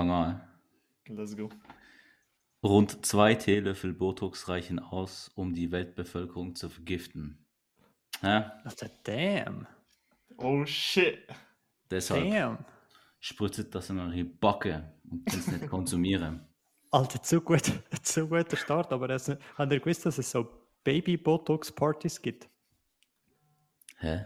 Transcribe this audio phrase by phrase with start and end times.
[0.00, 0.40] fange an.
[1.08, 1.50] Let's go.
[2.62, 7.44] Rund zwei Teelöffel Botox reichen aus, um die Weltbevölkerung zu vergiften.
[8.22, 9.66] Ja, Alter, damn.
[10.36, 11.18] Oh shit.
[11.90, 12.64] deshalb Damn.
[13.18, 16.46] spritzt das in eure Backe und könnt es nicht konsumieren.
[16.90, 17.62] Alter, zu gut,
[18.02, 20.48] zu guter Start, aber das, habt ihr gewusst, dass es so
[20.84, 22.48] Baby-Botox-Partys gibt?
[23.98, 24.24] Hä?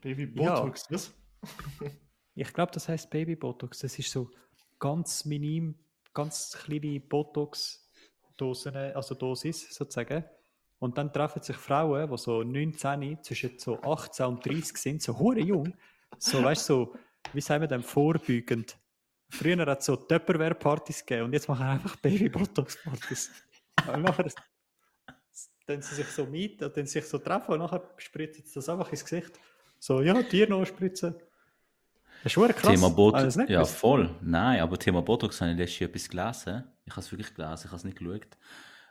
[0.00, 0.60] Baby Ja.
[0.60, 1.14] Botox, was?
[2.38, 3.78] Ich glaube, das heißt Baby-Botox.
[3.78, 4.30] Das ist so
[4.78, 5.74] ganz minim,
[6.12, 10.24] ganz kleine Botox-Dosen, also Dosis sozusagen.
[10.78, 15.18] Und dann treffen sich Frauen, die so 19, zwischen so 18 und 30 sind, so
[15.18, 15.72] hure jung,
[16.18, 16.94] so weißt so,
[17.32, 18.76] wie sagen wir denn, vorbeugend.
[19.28, 23.30] Früher hat es so Tupperware-Partys gegeben und jetzt machen einfach Baby-Botox-Partys.
[23.92, 24.26] Und nachher
[25.66, 28.90] dann sie sich so mieten, dann sich so treffen und nachher spritzt sie das einfach
[28.90, 29.38] ins Gesicht.
[29.78, 31.14] So, ja, Tier noch spritzen.
[32.22, 32.74] Das ist schon krass.
[32.74, 33.36] Thema Botox.
[33.36, 33.76] nicht Ja, gewusst?
[33.76, 34.14] voll.
[34.20, 36.64] Nein, aber Thema Botox habe ich letztes Jahr etwas gelesen.
[36.84, 38.36] Ich habe es wirklich gelesen, ich habe es nicht geschaut.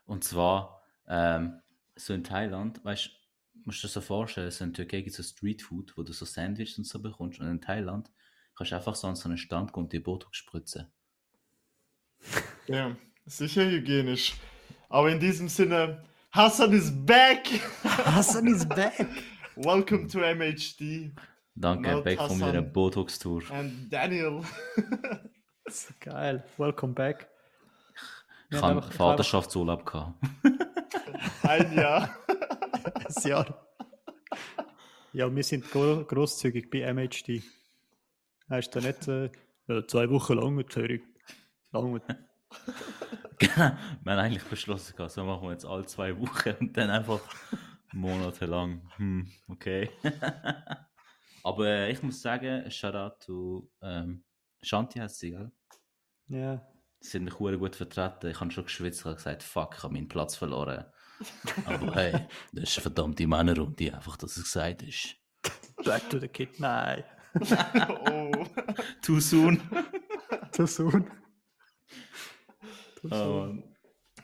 [0.05, 1.59] Und zwar, ähm,
[1.95, 3.09] so in Thailand, weißt du,
[3.66, 6.25] musst du dir so vorstellen, so in Türkei gibt es so Streetfood, wo du so
[6.25, 7.39] Sandwiches und so bekommst.
[7.39, 8.09] Und in Thailand
[8.55, 10.88] kannst du einfach so an so einen Stand gehen und dir Botox spritzen.
[12.67, 14.33] Ja, sicher hygienisch.
[14.89, 17.47] Aber in diesem Sinne, Hassan is back!
[17.83, 19.07] Hassan is back!
[19.55, 21.11] Welcome to MHD
[21.56, 23.44] Danke, Laut back von meiner Botox-Tour.
[23.52, 24.42] and Daniel.
[25.70, 26.44] So geil.
[26.58, 27.30] Welcome back.
[28.50, 30.14] Ich Wir habe haben einfach- Vaterschaftsurlaub gehabt.
[31.44, 32.09] Ein Jahr.
[32.84, 33.67] Ein Jahr.
[35.14, 37.42] Ja, wir sind gro grosszügig bei MHD.
[38.50, 39.30] Heißt da nicht äh,
[39.88, 41.02] zwei Wochen lang mit Zürich.
[41.72, 42.03] Lang mit.
[43.40, 47.22] wir haben eigentlich beschlossen, gehabt, so machen wir jetzt alle zwei Wochen und dann einfach
[47.94, 48.81] monatelang.
[48.97, 49.90] Hm, okay.
[51.44, 54.23] Aber äh, ich muss sagen, Shoutout to ähm,
[54.62, 55.52] Shanti heißt sie, gell?
[56.28, 56.68] Ja.
[57.00, 58.31] Sie haben mich hure gut vertreten.
[58.31, 60.86] Ich habe schon geschwitzt und gesagt, fuck, ich habe meinen Platz verloren.
[61.66, 62.12] Aber hey,
[62.52, 65.16] das ist eine verdammte Männerrunde, einfach, dass es gesagt ist.
[65.84, 66.59] Back to the Kid.
[66.59, 67.03] Nein.
[68.09, 68.31] oh.
[69.03, 69.62] Too soon.
[70.52, 71.12] Zu soon.
[73.02, 73.56] Zu Oh, soon.
[73.58, 73.75] Mann.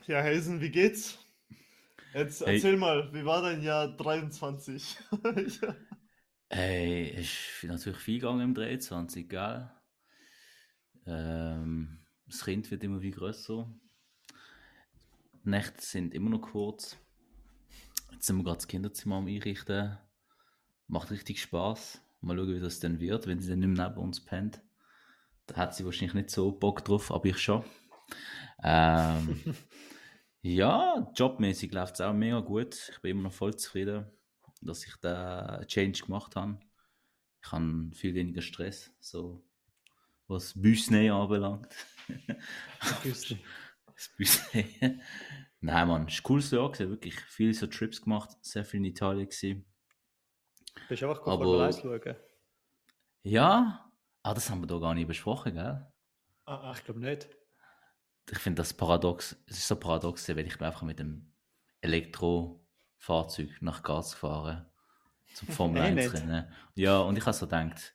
[0.06, 1.18] Ja, Hazen, wie geht's?
[2.14, 2.56] Jetzt Hey.
[2.56, 4.98] erzähl mal, wie war dein Jahr 23?
[5.62, 5.76] ja.
[6.54, 9.70] Hey, ist natürlich viel gegangen im 23, gell?
[11.06, 13.66] Ähm, das Kind wird immer wie größer.
[15.32, 16.98] Die Nächte sind immer noch kurz.
[18.10, 19.96] Jetzt sind wir gerade das Kinderzimmer am Einrichten.
[20.88, 22.02] Macht richtig Spaß.
[22.20, 24.60] Mal schauen, wie das dann wird, wenn sie dann nicht mehr neben uns pennt.
[25.46, 27.64] Da hat sie wahrscheinlich nicht so Bock drauf, aber ich schon.
[28.62, 29.40] Ähm,
[30.42, 32.90] ja, jobmäßig läuft es auch mega gut.
[32.92, 34.04] Ich bin immer noch voll zufrieden,
[34.62, 36.58] dass ich da Change gemacht habe.
[37.44, 39.44] Ich habe viel weniger Stress, so
[40.28, 41.74] was Büsney anbelangt.
[42.80, 43.40] Das Büsney.
[45.60, 48.78] Nein, Mann, es war ein cooles Jahr, gewesen, wirklich viele so Trips gemacht, sehr viel
[48.78, 49.64] in Italien gewesen.
[50.88, 52.16] Bist du einfach Aber- Formel 1 schauen?
[53.22, 53.92] Ja,
[54.22, 55.86] ah, das haben wir da gar nicht besprochen, gell?
[56.46, 57.28] Ah, ich glaube nicht.
[58.30, 61.32] ich finde das paradox, es ist so paradox, weil ich bin einfach mit dem
[63.02, 64.66] Elektrofahrzeug nach Gas gefahren
[65.34, 66.14] zum Formel Eh 1 nicht.
[66.14, 66.46] Rennen.
[66.74, 67.94] Ja, und ich habe so gedacht,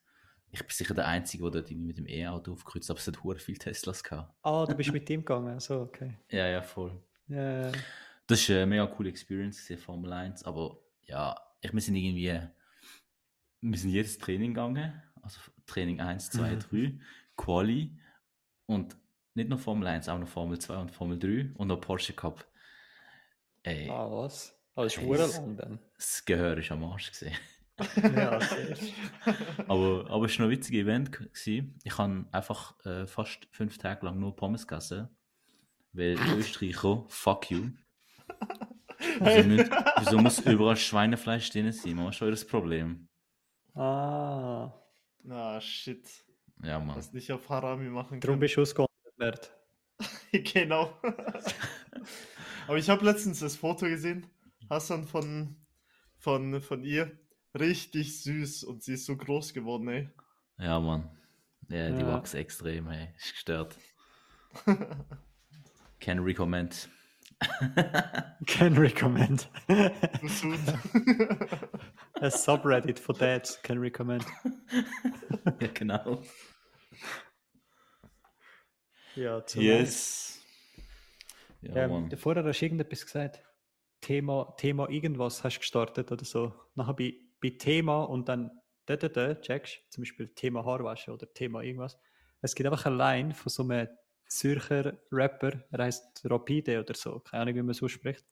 [0.51, 3.37] ich bin sicher der Einzige, der dort mit dem E-Auto aufgekreuzt aber es hat hure
[3.39, 4.33] viele Teslas gehabt.
[4.41, 5.59] Ah, du bist mit ihm gegangen.
[5.59, 6.17] So, okay.
[6.31, 6.99] Ja, ja, voll.
[7.27, 7.71] Ja,
[8.27, 12.39] Das war eine mega coole Experience, Formel 1, aber ja, ich, wir sind irgendwie,
[13.61, 16.99] wir sind jedes Training gegangen, also Training 1, 2, 3,
[17.35, 17.97] Quali
[18.65, 18.97] und
[19.33, 22.45] nicht nur Formel 1, auch noch Formel 2 und Formel 3 und noch Porsche Cup.
[23.63, 24.56] Ey, Ah, was?
[24.77, 25.79] Ah, das ist Hey, das- lang dann.
[25.97, 27.33] das Gehör ist am Arsch gesehen.
[28.15, 28.75] Ja, okay.
[29.67, 31.11] Aber, aber es war noch ein witziges Event.
[31.11, 31.77] Gewesen.
[31.83, 35.09] Ich habe einfach äh, fast fünf Tage lang nur Pommes gegessen.
[35.93, 37.69] Weil Österreicher, fuck you.
[39.19, 41.95] Wieso, nicht, wieso muss überall Schweinefleisch drin sein?
[41.95, 43.07] Man ist schon das Problem.
[43.75, 44.73] Ah,
[45.29, 46.07] Ah, shit.
[46.63, 46.95] Ja, Mann.
[46.95, 48.39] Was nicht auf Harami machen darum kann.
[48.39, 49.51] bist du ausgewandert.
[50.31, 50.99] genau.
[52.67, 54.25] Aber ich habe letztens das Foto gesehen,
[54.69, 55.55] Hassan, von,
[56.17, 57.17] von, von ihr.
[57.57, 60.09] Richtig süß und sie ist so groß geworden, ey.
[60.59, 61.09] Ja, Mann.
[61.69, 62.07] Ja, die Ja.
[62.07, 63.13] wachsen extrem, ey.
[63.17, 63.75] Ist gestört.
[65.99, 66.89] Can recommend.
[68.47, 69.49] Can recommend.
[72.19, 74.25] A subreddit for dads can recommend.
[75.59, 76.23] ja, genau.
[79.15, 80.41] Ja, zu Yes.
[81.61, 82.17] Ja, Ähm, Mann.
[82.17, 83.41] vorher hast du irgendetwas gesagt.
[84.01, 86.53] Thema, Thema irgendwas hast gestartet oder so.
[86.75, 88.51] Nachher bei, bei Thema und dann
[88.85, 91.99] da, da, da, checkst zum Beispiel Thema Haarwasche oder Thema irgendwas.
[92.41, 93.87] es gibt einfach eine Line von so einem
[94.27, 98.25] Zürcher Rapper, er heißt Rapide oder so, keine Ahnung, wie man so spricht.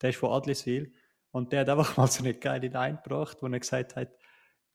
[0.00, 0.92] Der ist von Adliswil
[1.30, 4.10] und der hat einfach mal so eine geile Line gebracht, wo er gesagt hat,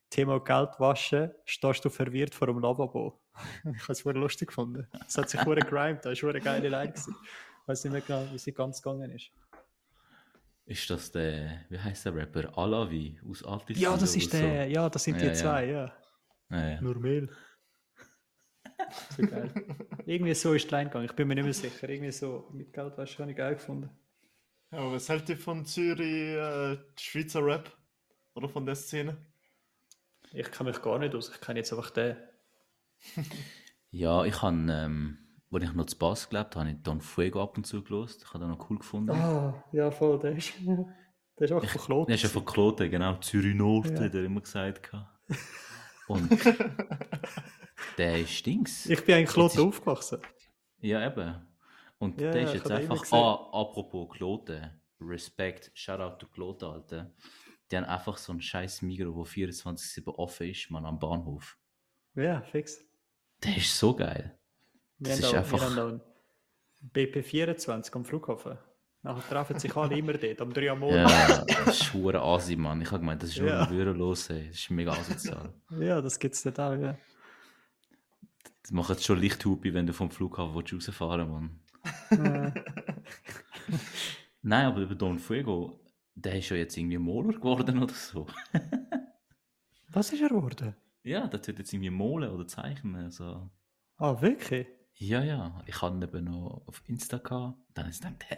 [0.10, 3.22] Thema Geld waschen, stehst du verwirrt vor dem Lavabo.
[3.64, 4.88] ich habe es voll lustig gefunden.
[5.08, 6.94] Es hat sich voll gegrimt, das war eine geile Line.
[6.94, 9.32] Ich weiß nicht mehr genau, wie sie ganz gegangen ist.
[10.66, 12.58] Ist das der, wie heißt der Rapper?
[12.58, 13.80] Alavi aus Altis?
[13.80, 15.34] Ja, das ist der, ja, das sind Ja, die ja.
[15.34, 15.94] zwei, ja.
[16.50, 16.82] Ja, ja.
[16.82, 17.30] Nur Mehl.
[19.16, 19.52] So geil.
[20.06, 21.88] Irgendwie so ist die Line gegangen, ich bin mir nicht mehr sicher.
[21.88, 23.90] Irgendwie so mit Geld habe ich geil gefunden.
[24.72, 27.72] Ja, aber was hält ihr von Zürich, äh, Schweizer Rap?
[28.34, 29.18] Oder von der Szene?
[30.34, 32.16] Ich kann mich gar nicht aus, ich kenne jetzt einfach den.
[33.92, 35.21] ja, ich habe, ähm,
[35.52, 38.24] als ich noch zu Bass gelebt habe, habe ich Don Fuego ab und zu gelost.
[38.24, 39.12] Ich habe den noch cool gefunden.
[39.12, 42.08] Ah, ja, voll, der ist, der ist einfach von Kloten.
[42.08, 43.18] Der ist ja von Kloten, genau.
[43.18, 44.06] Zürich Nord, Ja.
[44.06, 44.92] hat er immer gesagt.
[46.08, 46.30] Und
[47.98, 48.86] der ist Dings.
[48.88, 50.20] Ich bin eigentlich Kloten aufgewachsen.
[50.80, 51.48] Ja, eben.
[52.00, 57.14] Und Ja, der ist ich jetzt einfach, ah, apropos Kloten, Respekt, Shoutout to Kloten, Alter.
[57.70, 61.58] Die haben einfach so ein scheiß Migro, wo 24-7 offen ist, man, am Bahnhof.
[62.16, 62.84] Ja, fix.
[63.44, 64.38] Der ist so geil.
[65.04, 66.02] Wir Das haben, ist auch, einfach- wir haben auch einen
[66.94, 68.58] BP24 am Flughafen.
[69.04, 71.12] Nachher treffen sich alle immer dort, am 3 Uhr morgens.
[71.12, 72.80] Ja, das ist hure Asi, Mann.
[72.82, 73.64] Ich habe gemeint, das ist nur Ja.
[73.64, 74.48] ein Würelos, ey.
[74.50, 75.52] Das ist mega asozial.
[75.80, 76.96] Ja, das gibt es dort auch, ja.
[78.62, 81.60] Das macht jetzt schon Lichthupi, wenn du vom Flughafen willst rausfahren Mann.
[82.12, 82.52] Äh,
[84.44, 85.80] Nein, aber über Don Fuego,
[86.14, 88.28] der ist ja jetzt irgendwie Moler geworden oder so.
[89.90, 90.76] Was ist er geworden?
[91.04, 92.96] Ja, der tut jetzt irgendwie malen oder zeichnen.
[93.06, 93.50] Also.
[93.98, 94.68] Ah, wirklich?
[95.02, 95.60] Ja, ja.
[95.66, 97.58] Ich hatte ihn eben noch auf Insta gehabt.
[97.74, 98.38] Dann habe ich gedacht, hä?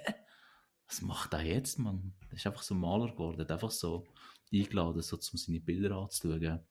[0.88, 2.13] Was macht er jetzt, Mann?
[2.30, 3.42] Der ist einfach so Maler geworden.
[3.42, 4.07] Hat einfach so
[4.51, 6.62] eingeladen, so, um seine Bilder anzuschauen.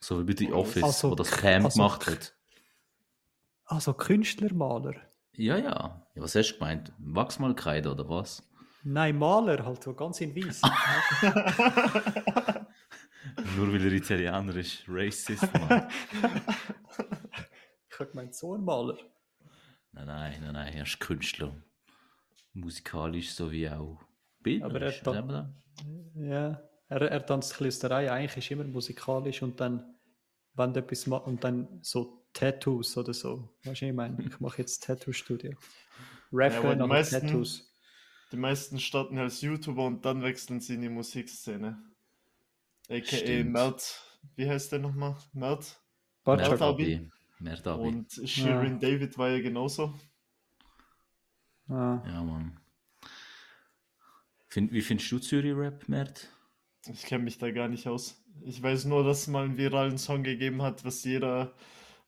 [0.00, 2.34] So wie bei The Office, Also- wo das Cam also- gemacht hat.
[3.66, 4.94] Also Künstlermaler?
[5.36, 6.04] Ja, ja.
[6.14, 6.22] ja.
[6.22, 6.92] Was hast du gemeint?
[6.98, 8.42] Wachsmalkreide oder was?
[8.82, 10.62] Nein, Maler, halt so ganz in weiß.
[13.56, 14.82] Nur weil er Italiener ist.
[14.88, 15.88] Racist, Mann.
[17.90, 18.98] ich habe gemeint, so ein Maler.
[19.92, 20.72] Nein, nein, nein, nein.
[20.74, 21.54] Er ist Künstler.
[22.52, 25.02] Musikalisch sowie auch Aber er bildnerisch.
[25.02, 25.50] da- sagen wir das?
[26.14, 28.12] Ja, er, er tanzt ein bisschen aus der Reihe.
[28.12, 29.94] Eigentlich ist immer musikalisch und dann,
[30.54, 33.48] wenn du etwas macht, und dann so Tattoos oder so.
[33.64, 35.52] Weißt du, ich meine, ich mache jetzt Tattoo-Studio.
[36.32, 37.66] aber Rapper die nach meisten- Tattoos.
[38.32, 41.82] Die meisten starten als YouTuber und dann wechseln sie in die Musikszene.
[42.88, 43.02] A.k.a.
[43.16, 43.50] Stimmt.
[43.52, 44.00] Mert.
[44.36, 45.16] Wie heißt der nochmal?
[45.32, 45.80] Mert.
[46.24, 46.60] Bartschak.
[47.40, 47.82] Merdabi.
[47.82, 47.88] Merdabi.
[47.88, 49.94] Und Shirin David war ja genauso.
[51.68, 52.58] Ah, Ja, Mann.
[54.48, 56.28] Find, wie findest du Zürich-Rap, Mert?
[56.86, 58.20] Ich kenne mich da gar nicht aus.
[58.42, 61.54] Ich weiß nur, dass es mal einen viralen Song gegeben hat, was jeder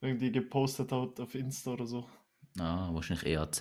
[0.01, 2.09] irgendwie gepostet hat auf Insta oder so.
[2.59, 3.61] Ah, wahrscheinlich EAZ.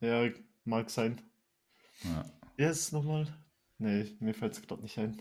[0.00, 0.28] Ja,
[0.64, 1.20] mag sein.
[2.04, 2.24] Ja.
[2.56, 3.26] Wie heißt es nochmal?
[3.78, 5.20] Nee, mir fällt es gerade nicht ein.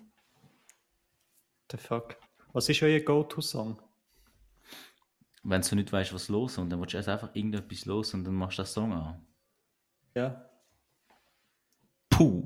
[1.72, 2.16] the fuck.
[2.54, 3.82] Was ist euer Go-To-Song?
[5.50, 8.14] Wenn du nicht weißt, was los ist, und dann willst du erst einfach irgendetwas los
[8.14, 9.26] und dann machst du das Song an.
[10.14, 10.46] Ja.
[12.10, 12.46] Puh.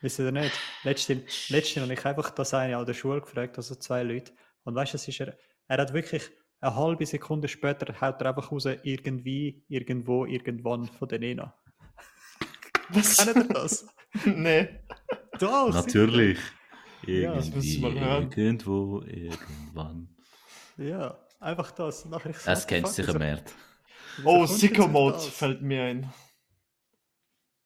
[0.00, 0.52] Wisst ihr nicht?
[0.82, 4.32] Letztens, letztens habe ich einfach das eine an der Schule gefragt, also zwei Leute.
[4.64, 5.38] Und weißt du, es ist er,
[5.68, 6.28] er hat wirklich
[6.60, 11.54] eine halbe Sekunde später haut er einfach raus, irgendwie, irgendwo, irgendwann von der Nena.
[12.88, 13.18] Was?
[13.18, 13.86] Kennt ihr das?
[14.24, 14.80] nee.
[15.38, 16.40] Doch, Natürlich.
[17.06, 18.32] Ja, das mal Irgendwie, hören.
[18.36, 20.08] irgendwo, irgendwann.
[20.76, 22.04] Ja, einfach das.
[22.04, 23.18] Nachher ich so, Das fuck, sicher, wieso
[24.24, 26.12] Oh, Sicko Mode fällt mir ein.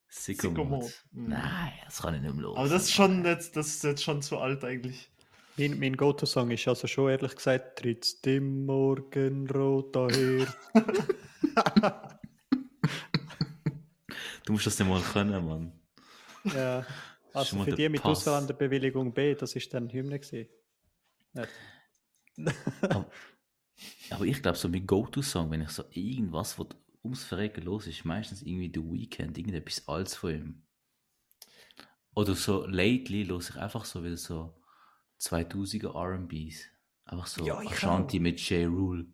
[0.09, 0.65] Sicko Mode.
[0.65, 0.93] Mode.
[1.13, 1.29] Mhm.
[1.31, 2.57] Nein, das kann ich nicht mehr los.
[2.57, 5.11] Aber das ist schon jetzt, das ist jetzt schon zu alt eigentlich.
[5.57, 10.47] Mein, mein Go-To-Song ist also schon ehrlich gesagt, trittst im Morgenrot daher.
[14.47, 15.73] Du musst das dann mal können, Mann.
[16.45, 16.85] ja.
[17.35, 18.27] Also für die mit Pass.
[18.27, 20.49] Ausländerbewilligung B, das ist dann Hymne gewesen.
[22.81, 23.11] Aber,
[24.11, 26.69] aber ich glaube, so mein Go-To-Song, wenn ich so irgendwas was
[27.03, 30.63] ums Verrecken los ist, meistens irgendwie The Weeknd, irgendetwas Altes von ihm.
[32.15, 34.55] Oder so lately los ich einfach so wieder so
[35.21, 36.67] 2000er R&Bs.
[37.07, 38.69] Einfach so Ja, ich Ashanti mit J.
[38.69, 39.07] Rule.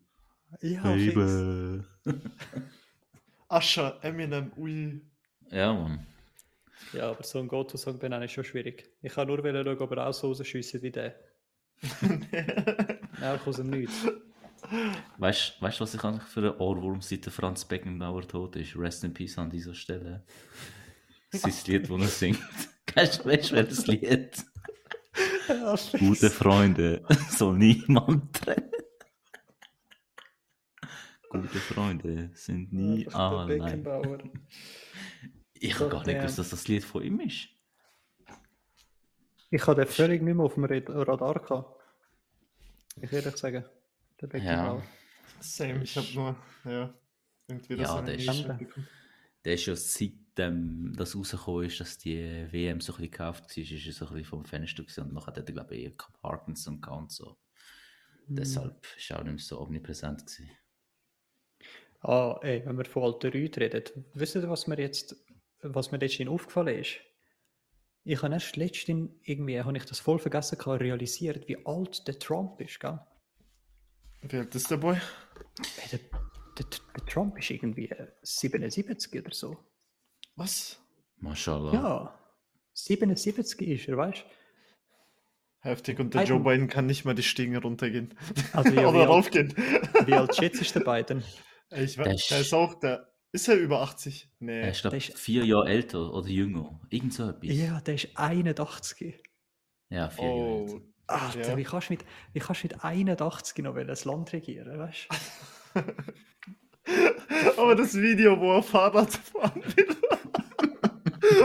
[0.61, 0.83] Ja.
[0.83, 1.83] Baby.
[3.47, 5.01] Ascher, Eminem, ui.
[5.49, 6.05] Ja, Mann.
[6.93, 8.89] Ja, aber so ein Go-To-Song benennen ist schon schwierig.
[9.01, 11.15] Ich kann nur schauen, ob er auch so rausschiessen wie der.
[13.21, 14.07] Einfach aus dem Nichts.
[15.17, 18.77] Weißt du, was ich eigentlich für einen Ohrwurm seit der Franz Beckenbauer tot ist?
[18.77, 20.23] Rest in Peace an dieser Stelle.
[21.31, 22.39] Das ist das Lied, das er singt.
[22.95, 24.45] Weißt du, weißt du, welches Lied?
[25.97, 28.69] Gute Freunde soll niemand trennen.
[31.29, 33.85] Gute Freunde sind nie allein.
[35.63, 37.47] Ich habe gar nicht gewusst, dass das Lied von ihm ist.
[39.51, 41.79] Ich hatte den völlig nicht mehr auf dem Radar gehabt.
[42.99, 43.63] Ich ehrlich sagen.
[44.19, 44.83] Der Beckenbauer.
[45.39, 46.93] Same, ich habe nur, ja,
[47.47, 48.45] irgendwie das Ja, der ist-.
[49.45, 53.63] Der ist ja seitdem das rausgekommen ist, dass die WM so ein bisschen gekauft war,
[53.63, 55.93] ist er so ein bisschen vom Fenster gewesen und nachher hat er, glaube ich, eher
[56.21, 57.37] Parkinson gehabt und so.
[58.27, 60.49] Deshalb ist er auch nicht mehr so omnipräsent gewesen.
[62.01, 65.15] Ah, ey, wenn wir von alten Leuten reden, wisst ihr, was mir jetzt,
[65.63, 66.97] was mir letztens aufgefallen ist?
[68.03, 72.17] Ich habe erst letztens irgendwie, habe ich das voll vergessen gehabt, realisiert, wie alt der
[72.17, 72.99] Trump ist, gell?
[74.21, 74.97] Wie alt ist der Boy?
[75.83, 75.99] Ey, der,
[76.57, 76.65] der,
[76.95, 79.57] der Trump ist irgendwie äh, 77 oder so.
[80.35, 80.79] Was?
[81.17, 81.73] Mashallah.
[81.73, 82.19] Ja,
[82.73, 84.25] 77 ist er, weißt
[85.63, 85.99] Heftig.
[85.99, 86.35] Und der Biden.
[86.37, 88.15] Joe Biden kann nicht mal die Stiegen runtergehen.
[88.53, 89.49] Also, ja, Oder wie alt- raufgehen.
[89.49, 90.07] du?
[90.07, 91.23] Wie alt schätzt ist der Biden?
[91.69, 94.29] Ich weiß, der ist auch, der, ist er über 80?
[94.39, 94.69] Er Nee.
[94.69, 96.79] ist, glaube Der ist- vier Jahre älter oder jünger.
[96.89, 97.49] Irgend so etwas.
[97.55, 99.21] Ja, der ist 81.
[99.89, 100.81] Ja, vier Jahre Oh, älter.
[101.07, 101.57] Alter, Ja.
[101.57, 105.07] wie, kannst du mit, wie kannst du mit 81 noch ein Land regieren, weißt
[107.57, 109.87] Aber das Video, wo er Fahrrad fahren will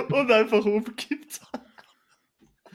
[0.13, 1.41] und einfach umkippt.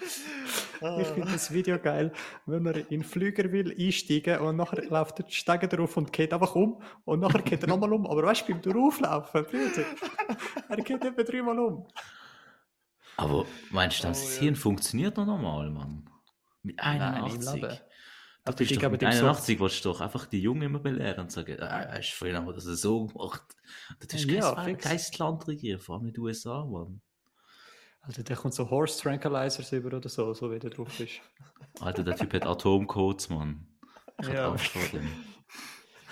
[0.01, 2.12] Ich finde das Video geil,
[2.48, 6.34] wenn er in den Flüger will einsteigen und nachher läuft der Steiger drauf und geht
[6.34, 8.08] einfach um und nachher geht er nochmal um.
[8.08, 9.86] Aber weißt du, beim Drauflaufen, Bruder,
[10.70, 11.88] er geht etwa dreimal um.
[13.17, 14.41] Aber meinst du, Oh, das ja.
[14.41, 16.10] Hirn funktioniert noch normal, Mann?
[16.63, 17.53] Mit Nein, im 81?
[17.62, 17.67] Leben.
[17.70, 17.75] Du
[18.46, 20.63] Aber bist ich doch glaube, mit dem so- 81 willst du doch einfach die Jungen
[20.63, 23.43] immer belehren und sagen, ah, hast du vorhin aber das so gemacht.
[24.00, 24.84] Du hast Ja, kein fix.
[24.84, 27.01] Geistland regieren, vor allem in den USA, Mann.
[28.01, 31.22] Also der kommt so Horse Tranquilizers über oder so, so wie der drauf ist.
[31.79, 33.65] Alter, der Typ hat Atomcodes, Mann.
[34.22, 34.50] Ich Ja.
[34.50, 35.08] Angst vor dem.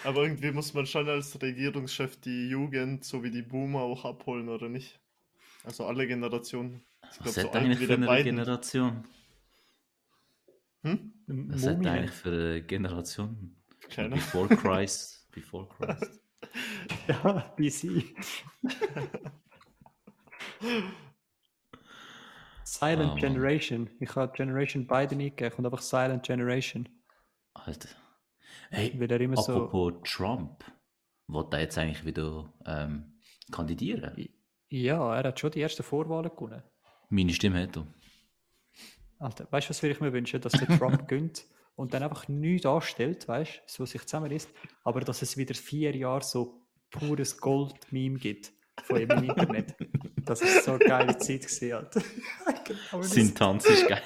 [0.03, 4.69] Aber irgendwie muss man schon als Regierungschef die Jugend sowie die Boomer auch abholen, oder
[4.69, 4.99] nicht?
[5.65, 6.81] Also alle Generationen.
[7.11, 8.35] Ich Was so hat alt eigentlich für eine Biden.
[8.37, 9.03] Generation?
[10.83, 11.13] Hm?
[11.27, 13.55] Was hat eigentlich für eine Generation?
[13.89, 14.15] Keiner.
[14.15, 15.27] Before Christ.
[15.31, 16.21] Before Christ.
[17.07, 18.05] Ja, BC.
[22.73, 23.15] Silent Ah.
[23.15, 23.89] Generation.
[23.99, 26.87] Ich habe Generation Biden eingegeben und einfach Silent Generation.
[27.53, 27.89] Alter.
[28.69, 29.53] Hey, Weil er immer so.
[29.65, 30.63] apropos Trump.
[31.27, 33.19] Wird er jetzt eigentlich wieder ähm,
[33.51, 34.29] kandidieren?
[34.69, 36.63] Ja, er hat schon die ersten Vorwahlen gewonnen.
[37.09, 37.87] Meine Stimme hat er.
[39.19, 40.39] Alter, weißt du, was würde ich mir wünschen?
[40.41, 41.45] Dass der Trump gönnt
[41.75, 44.49] und dann einfach nichts anstellt, weißt du, so sich zusammen ist,
[44.83, 46.61] aber dass es wieder vier Jahre so
[46.91, 48.51] pures Gold-Meme gibt
[48.85, 49.75] von ihm im Internet.
[50.25, 52.01] Das ist so eine geile Zeit gewesen, Alter.
[52.65, 54.01] Genau das- Sein Tanz ist geil.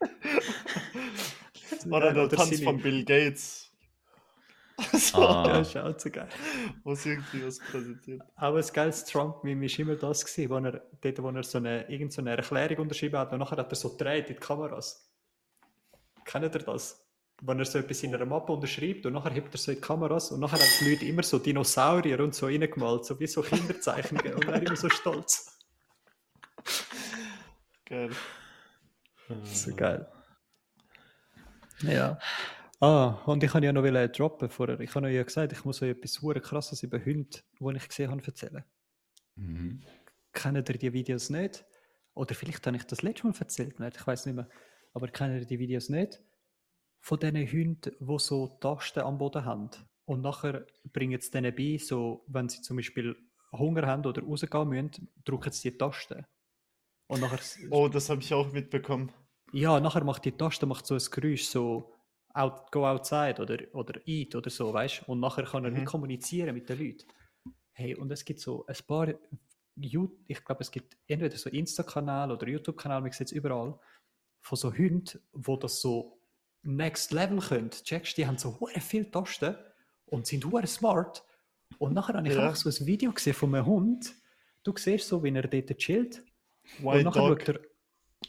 [1.90, 3.64] Oder der Tanz von Bill Gates.
[4.92, 6.28] So, Ja, Ah, ist auch so geil.
[6.84, 8.22] Wo es irgendwie was präsentiert.
[8.36, 11.88] Aber das geilste Trump-Meme war immer das, gewesen, wo er, dort, wo er so eine,
[11.90, 15.10] irgend so eine Erklärung unterschrieben hat und nachher hat er so gedreht in die Kameras.
[16.24, 17.04] Kennt ihr das?
[17.40, 19.80] Wenn er so etwas in einer Mappe unterschreibt und nachher hebt er so in die
[19.80, 23.42] Kameras und nachher haben die Leute immer so Dinosaurier und so reingemalt, so wie so
[23.42, 25.56] Kinderzeichnungen und er immer so stolz.
[27.84, 28.10] Geil.
[29.44, 30.06] So geil.
[31.82, 32.18] Ja.
[32.80, 34.78] Ah, und ich kann ja noch wollen droppen vorher.
[34.80, 37.88] Ich habe euch ja gesagt, ich muss euch etwas super krasses über Hunde, die ich
[37.88, 38.64] gesehen habe, erzählen.
[39.36, 39.82] mhm.
[40.32, 41.64] Kennt ihr die Videos nicht?
[42.14, 43.96] Oder vielleicht habe ich das letzte Mal erzählt, nicht?
[43.96, 44.48] ich weiß nicht mehr.
[44.92, 46.20] Aber kennt ihr die Videos nicht?
[47.00, 49.70] Von diesen Hunden, die so Tasten am Boden haben.
[50.04, 53.16] Und nachher bringen sie denen bei, so, wenn sie zum Beispiel
[53.52, 56.26] Hunger haben oder rausgehen müssen, drücken sie die Taste.
[57.08, 57.40] Und nachher,
[57.70, 59.12] Oh, das habe ich auch mitbekommen.
[59.52, 61.94] ja, nachher macht die Taste macht so ein Geräusch, so
[62.34, 65.12] out, go outside oder, oder eat oder so, weißt du?
[65.12, 65.76] Und nachher kann er Mhm.
[65.76, 67.06] wie kommunizieren mit den Leuten.
[67.72, 69.08] Hey, und es gibt so ein paar,
[69.76, 73.78] ich glaube, es gibt entweder so Insta-Kanal oder YouTube-Kanal, man sieht es überall,
[74.42, 76.17] von so Hunden, wo das so
[76.62, 77.70] next level können.
[77.70, 79.56] Checkst, die haben so hure viele Tasten
[80.06, 81.24] und sind hure smart.
[81.78, 82.50] Und nachher habe ich Ja.
[82.50, 84.14] auch so ein Video gesehen von einem Hund.
[84.64, 86.22] Du siehst so, wie er dort chillt.
[86.80, 87.42] White und nachher Dog.
[87.46, 87.60] schaut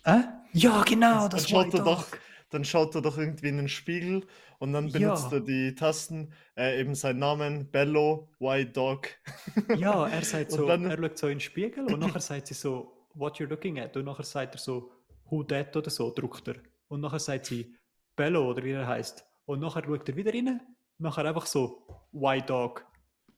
[0.05, 0.19] er.
[0.19, 0.23] Äh?
[0.53, 2.19] Ja, genau, das schaut White er doch, Dog.
[2.51, 4.25] dann schaut er doch irgendwie in den Spiegel
[4.59, 5.37] und dann benutzt Ja.
[5.37, 9.07] er die Tasten, äh, eben seinen Namen, Bello, White Dog.
[9.77, 12.53] Ja, er sagt so, dann- er schaut so in den Spiegel und nachher sagt sie
[12.53, 13.95] so, what you're looking at?
[13.97, 14.91] Und nachher sagt er so,
[15.25, 16.55] who that oder so, druckt er.
[16.87, 17.75] Und nachher sagt sie,
[18.19, 19.25] Bello oder wie er heißt.
[19.45, 20.59] Und nachher schaut er wieder rein,
[20.97, 22.85] nachher einfach so, White Dog.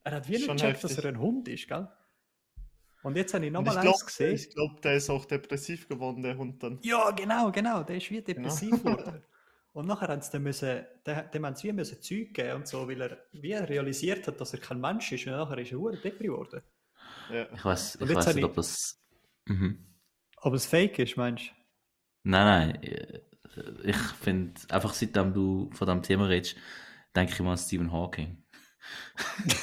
[0.03, 1.87] Er hat wie nicht gecheckt, dass er ein Hund ist, gell?
[3.03, 4.35] Und jetzt habe ich nochmal ich eins glaube, gesehen.
[4.35, 6.79] ich glaub, der ist auch depressiv geworden, der Hund dann.
[6.81, 7.83] Ja, genau, genau.
[7.83, 9.23] Der ist wie depressiv geworden.
[9.73, 12.67] Und nachher haben sie dann müssen, dem, dem haben sie wie müssen Zeug geben und
[12.67, 15.25] so, weil er wie realisiert hat, dass er kein Mensch ist.
[15.27, 16.61] Und nachher ist er hure depri geworden.
[17.31, 17.47] Ja.
[17.53, 18.99] Ich weiß, ich weiß nicht, ich- ob das.
[19.45, 19.85] Mhm.
[20.37, 21.51] Aber es fake ist, meinst du?
[22.23, 23.21] Nein, nein.
[23.83, 26.55] Ich finde, einfach seitdem du von diesem Thema redest,
[27.15, 28.37] denke ich immer an Stephen Hawking.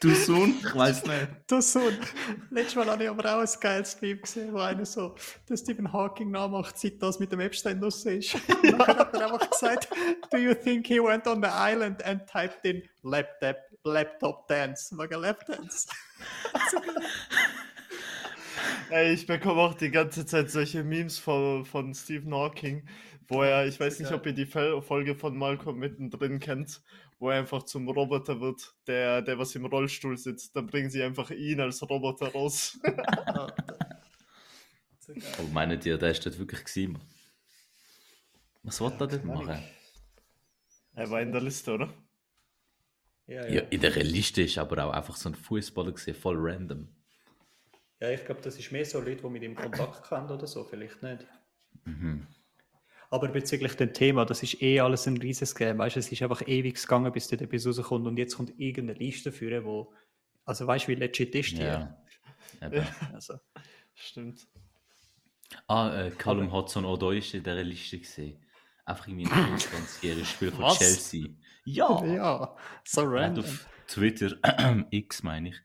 [0.00, 0.54] du Sohn?
[0.60, 1.28] Ich weiß nicht.
[1.46, 1.80] Das so.
[2.50, 5.14] Letztes Mal habe ich aber auch ein geiles Meme gesehen, wo einer so
[5.48, 8.34] den Stephen Hawking nachmacht, seit das mit dem Epstein los ist.
[8.48, 9.88] Und dann hat er einfach gesagt,
[10.30, 14.96] do you think he went on the island and typed in laptop, laptop dance?
[14.96, 15.88] Wegen Lapdance.
[18.90, 22.86] Ey, ich bekomme auch die ganze Zeit solche Memes von, von Stephen Hawking,
[23.28, 26.80] wo er, ich weiß nicht, ob ihr die Fel- Folge von Malcolm mittendrin kennt,
[27.18, 30.56] wo er einfach zum Roboter wird, der, der was im Rollstuhl sitzt.
[30.56, 32.78] Dann bringen sie einfach ihn als Roboter raus.
[35.38, 36.88] Aber meinen die, der ist dort wirklich?
[36.88, 37.00] Mann?
[38.62, 39.46] Was wollte er Ahnung.
[39.46, 39.62] machen?
[40.94, 41.88] er war in der Liste, oder?
[43.26, 46.88] Ja, Ja, in der Liste ist aber auch einfach so ein Fußballer gesehen, voll random.
[48.00, 50.64] Ja, ich glaube, das ist mehr so Leute, die mit ihm Kontakt haben oder so,
[50.64, 51.26] vielleicht nicht.
[53.10, 55.78] Aber bezüglich dem Thema, das ist eh alles ein riesiges Game.
[55.78, 58.98] Weißt du, es ist einfach ewig gegangen, bis dort etwas rauskommt und jetzt kommt irgendeine
[58.98, 59.92] Liste führen, wo.
[60.44, 61.62] Also weißt du, wie legit ist die?
[61.62, 61.96] Ja.
[62.62, 62.86] Eben.
[63.12, 63.34] Also,
[63.94, 64.46] Stimmt.
[65.66, 68.38] Ah, äh, Callum Hudson Odoi ist in dieser Liste gesehen.
[68.84, 70.70] Einfach irgendwie ein 25-jähriges Spiel von?
[70.76, 71.26] Chelsea.
[71.64, 72.04] Ja!
[72.04, 73.44] ja, so random.
[73.44, 74.36] auf Twitter,
[74.90, 75.56] X meine ich,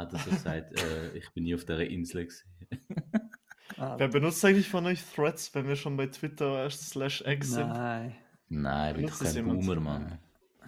[0.00, 2.46] hat er so gesagt, äh, ich bin nie auf dieser Insel gesehen.
[3.76, 7.68] Ah, Wer benutzt eigentlich von euch Threads, wenn wir schon bei Twitter slash X sind?
[7.68, 8.16] nein,
[8.48, 9.44] Nein, bin doch kein?
[9.46, 10.18] Boomer, Mann.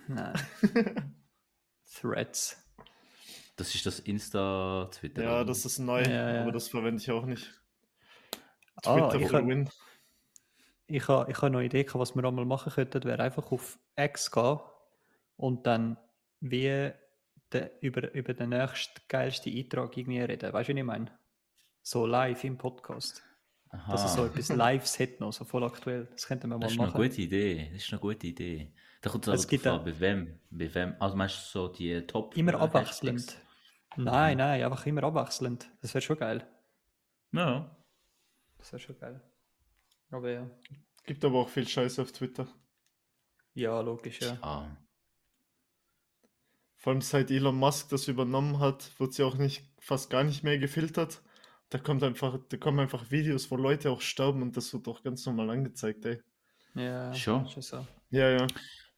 [0.07, 0.33] nein.
[1.95, 2.57] Threads.
[3.57, 5.23] Das ist das Insta-Twitter.
[5.25, 6.43] Ja, das ist neu, Ja, ja.
[6.43, 7.61] aber das verwende ich auch nicht.
[8.85, 9.69] Ah, Twitter ich for the hab- win.
[10.87, 13.79] Ich habe ich ha noch eine Idee, was wir einmal machen könnten, wäre einfach auf
[13.97, 14.59] X gehen
[15.37, 15.97] und dann
[16.41, 16.93] wie
[17.53, 20.53] de, über, über den nächsten geilsten Eintrag irgendwie reden.
[20.53, 21.11] Weißt du, wie ich meine?
[21.83, 23.23] So live im Podcast.
[23.71, 23.93] Aha.
[23.93, 26.07] Dass es so etwas Lives hat noch, so voll aktuell.
[26.13, 27.03] Das könnten wir mal Das ist eine machen.
[27.03, 27.71] gute Idee.
[27.73, 28.73] Das ist eine gute Idee.
[29.01, 30.41] Da kommt es aber drauf an, bei wem.
[30.51, 30.95] Bei wem.
[31.01, 32.37] Also meinst du so die Top?
[32.37, 33.37] Immer abwechselnd.
[33.97, 35.69] Nein, nein, einfach immer abwechselnd.
[35.81, 36.47] Das wäre schon geil.
[37.33, 37.77] Ja.
[38.59, 39.21] Das wäre schon geil.
[40.11, 40.51] Aber ja.
[41.05, 42.47] Gibt aber auch viel Scheiße auf Twitter.
[43.55, 44.39] Ja, logisch, ja.
[44.41, 44.69] Ah.
[46.83, 50.43] Vor allem seit Elon Musk das übernommen hat, wird sie auch nicht, fast gar nicht
[50.43, 51.23] mehr gefiltert.
[51.71, 55.01] Da kommt einfach, da kommen einfach Videos, wo Leute auch sterben und das wird auch
[55.05, 56.21] ganz normal angezeigt, ey.
[56.75, 57.47] Ja, Schon?
[57.47, 57.87] ist so.
[58.11, 58.49] Ja, ja.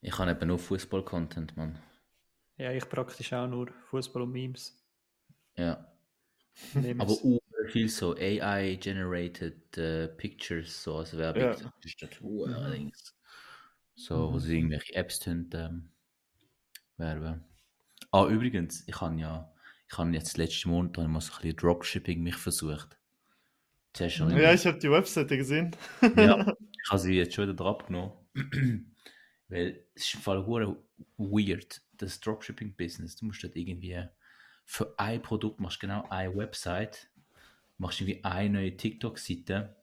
[0.01, 1.77] Ich habe eben nur Fußball-Content, Mann.
[2.57, 4.75] Ja, ich praktisch auch nur Fußball und Memes.
[5.55, 5.87] Ja.
[6.73, 7.01] Memes.
[7.01, 11.43] Aber uh, viel so AI-generated äh, Pictures, so als Werbung.
[11.43, 12.09] Ja.
[12.23, 13.15] Uh, allerdings.
[13.93, 15.91] So, wo sie irgendwelche Apps tun, ähm,
[16.97, 17.45] werben.
[18.15, 19.51] Ah, übrigens, ich habe ja,
[19.91, 22.97] ich habe jetzt letzten Monat mal so ein bisschen Dropshipping mich versucht.
[23.93, 25.75] Schon Ja, ich habe die Webseite gesehen.
[26.15, 26.39] Ja,
[26.83, 28.13] ich habe sie jetzt schon wieder drauf genommen.
[29.49, 30.77] Weil es ist im Fall hure
[31.17, 33.17] weird, das Dropshipping-Business.
[33.17, 34.01] Du musst dort irgendwie
[34.63, 37.09] für ein Produkt machst genau eine Website,
[37.77, 39.75] machst irgendwie eine neue TikTok-Seite.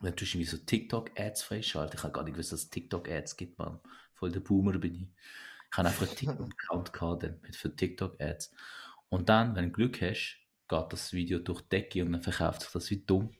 [0.00, 1.98] Und dann tust du irgendwie so TikTok-Ads freischalten.
[1.98, 3.80] Ich habe gar nicht gewusst, dass es TikTok-Ads gibt, man.
[4.14, 5.08] Voll der Boomer bin ich.
[5.70, 8.52] Ich habe einfach einen TikTok-Account gehabt mit für TikTok-Ads.
[9.08, 12.62] Und dann, wenn du Glück hast, geht das Video durch die Decke und dann verkauft
[12.62, 13.30] sich das wie dumm.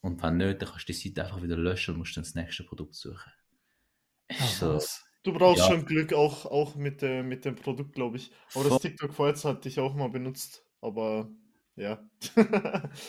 [0.00, 2.34] Und wenn nicht, dann kannst du die Seite einfach wieder löschen und musst dann das
[2.34, 3.32] nächste Produkt suchen.
[4.28, 5.04] Es ist so, was?
[5.22, 5.66] Du brauchst Ja.
[5.66, 8.30] schon Glück auch, auch mit, der, mit dem Produkt, glaube ich.
[8.54, 8.80] Aber das Voll.
[8.80, 10.64] TikTok vorher hatte ich auch mal benutzt.
[10.80, 11.30] Aber
[11.78, 12.02] ja.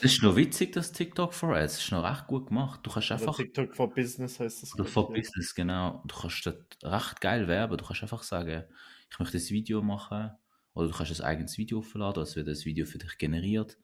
[0.01, 1.73] es ist noch witzig, das TikTok for Ads.
[1.73, 2.79] Es ist noch recht gut gemacht.
[2.84, 4.73] Du kannst Oder einfach, TikTok for Business heißt das.
[4.73, 5.21] oder for ja.
[5.21, 6.03] Business, genau.
[6.05, 7.77] Du kannst dort recht geil werben.
[7.77, 8.63] Du kannst einfach sagen,
[9.12, 10.32] ich möchte ein Video machen.
[10.73, 13.77] Oder du kannst ein eigenes Video aufladen, es wird ein Video für dich generiert.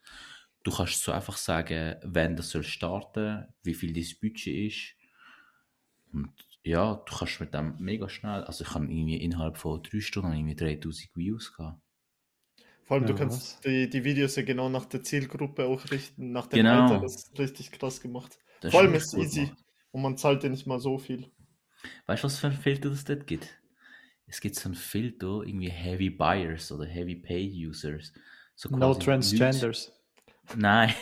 [0.64, 4.96] Du kannst so einfach sagen, wann das soll starten, wie viel dein Budget ist.
[6.14, 6.32] Und
[6.64, 10.34] ja, du kannst mit dem mega schnell, also ich kann irgendwie innerhalb von drei Stunden
[10.34, 11.80] irgendwie 3000 Views gehabt.
[12.86, 13.62] Vor allem, du Ja, kannst was?
[13.66, 16.92] die, die Videos ja genau nach der Zielgruppe auch richten, nach dem Genau.
[16.92, 17.00] Alter.
[17.02, 18.38] Das ist richtig krass gemacht.
[18.62, 19.46] Das Vor allem ist es easy.
[19.46, 19.58] gemacht.
[19.92, 21.32] Und man zahlt ja nicht mal so viel.
[22.06, 23.48] Weißt du, was für ein Filter es dort gibt?
[24.28, 28.14] Es gibt so ein Filter, irgendwie Heavy Buyers oder Heavy Pay Users.
[28.56, 29.92] So No Transgenders.
[30.56, 30.94] Nein.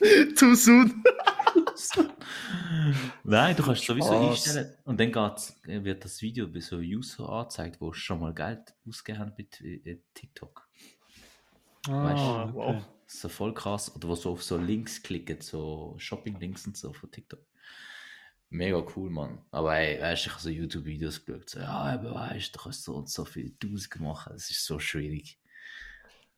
[0.36, 1.02] Too soon.
[3.24, 4.30] Nein, du kannst sowieso Spaß.
[4.30, 5.12] einstellen und dann
[5.84, 9.98] wird das Video bei so User angezeigt, wo schon mal Geld ausgegeben haben bei äh,
[10.14, 10.68] TikTok.
[11.88, 12.68] Ah, du, wow.
[12.76, 12.84] okay.
[13.06, 13.94] Das ist so voll krass.
[13.94, 17.40] Oder wo so auf so Links klicken, so Shopping-Links und so von TikTok.
[18.48, 19.38] Mega cool, Mann.
[19.50, 21.50] Aber hey, weißt du, ich habe so YouTube-Videos geschaut.
[21.50, 24.32] So, ja, aber weißt du, du kannst so und so viel Tausend machen.
[24.34, 25.38] Das ist so schwierig.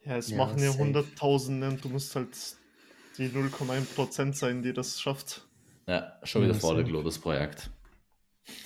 [0.04, 0.72] Ja, es Ja, machen ja.
[0.72, 2.36] Hunderttausende und du musst halt
[3.18, 5.46] die 0,1% sein, die das schafft.
[5.86, 7.70] Ja, schon wieder Ja, voll gelassen, das Projekt.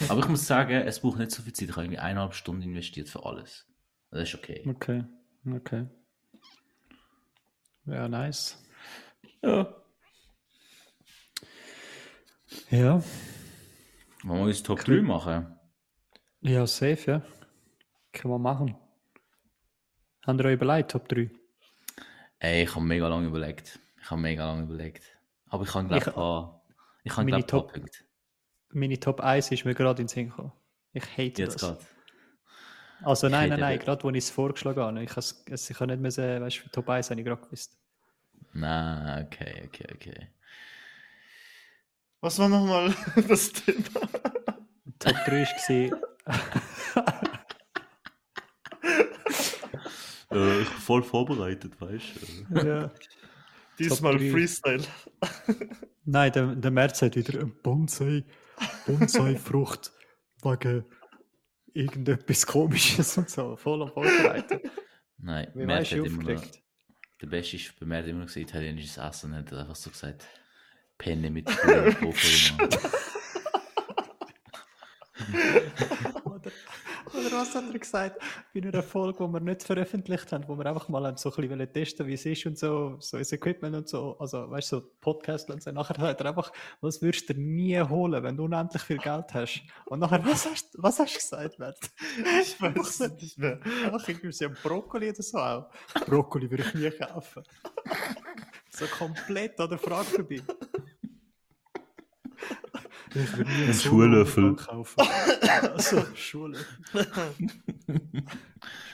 [0.09, 1.69] Aber ich muss sagen, es braucht nicht so viel Zeit.
[1.69, 3.67] Ich habe irgendwie eineinhalb Stunden investiert für alles.
[4.11, 4.63] Das ist okay.
[4.69, 5.05] Okay,
[5.55, 5.87] okay.
[7.87, 8.63] Ja, nice.
[9.43, 9.75] Ja.
[12.71, 13.03] Ja,
[14.25, 14.97] Wollen wir uns Top Cool.
[14.99, 15.59] 3 machen?
[16.41, 17.23] ja, safe, ja.
[18.13, 18.77] Können wir machen.
[20.27, 21.31] Habt ihr euch überlegt, Top 3?
[22.41, 23.79] Ey, ich habe mega lange überlegt.
[24.01, 25.03] Ich habe mega lange überlegt.
[25.49, 26.58] Aber ich kann glaube Ich- paar,
[27.05, 27.73] ich kann Meine Top-.
[28.71, 30.53] Meine Top 1 ist mir gerade ins Sinn gekommen.
[30.93, 31.61] Ich hate Jetzt das.
[31.63, 31.79] gerade.
[33.03, 35.03] Also Ich nein, nein, nein, gerade wo ich es vorgeschlagen habe.
[35.03, 37.79] Ich, has- es- ich habe nicht müssen, weißt du, Top 1 habe ich gerade gewusst.
[38.53, 40.29] Nein, okay, okay, okay.
[42.21, 42.93] Was war nochmal
[43.29, 44.01] das Thema?
[44.99, 45.99] Top 3 war,
[50.31, 52.07] Äh, ich bin voll vorbereitet, weißt
[52.51, 52.67] du.
[52.67, 52.91] ja.
[53.79, 54.19] Diesmal.
[54.19, 54.83] Freestyle.
[56.05, 58.25] Nein, der, der März hat wieder ein Bonsai,
[58.87, 59.93] Bonsai-Frucht
[60.43, 60.85] wegen
[61.75, 63.57] irgendetwas Komisches und so.
[63.57, 64.61] Voll am Vorbereiten.
[65.19, 66.43] Nein, Wie weißt hat immer noch,
[67.21, 69.33] der Beste ist bei Mert immer noch gesagt, italienisches Essen.
[69.33, 70.25] Er hat einfach so gesagt,
[70.97, 71.97] Penne mit Mann.
[77.29, 78.23] Oder, was hat er gesagt?
[78.55, 81.73] Bei einer Folge, die wir nicht veröffentlicht haben, wo wir einfach mal so ein bisschen
[81.73, 84.91] testen wie es ist und so, so das Equipment und so, also weißt du, so
[85.01, 85.71] Podcast und so.
[85.71, 89.27] Nachher sagt er einfach, was würdest du dir nie holen, wenn du unendlich viel Geld
[89.35, 89.63] hast?
[89.87, 91.79] Und nachher, was hast, was hast du gesagt, Matt?
[92.41, 93.61] Ich weiß es nicht mehr.
[93.93, 95.71] Ach, irgendwie so Brokkoli oder so auch.
[96.07, 97.43] Brokkoli würde ich nie kaufen.
[98.71, 100.41] So komplett an der Frage vorbei.
[103.15, 104.57] Ein Schuhlöffel.
[104.97, 107.07] Also, Schuhlöffel.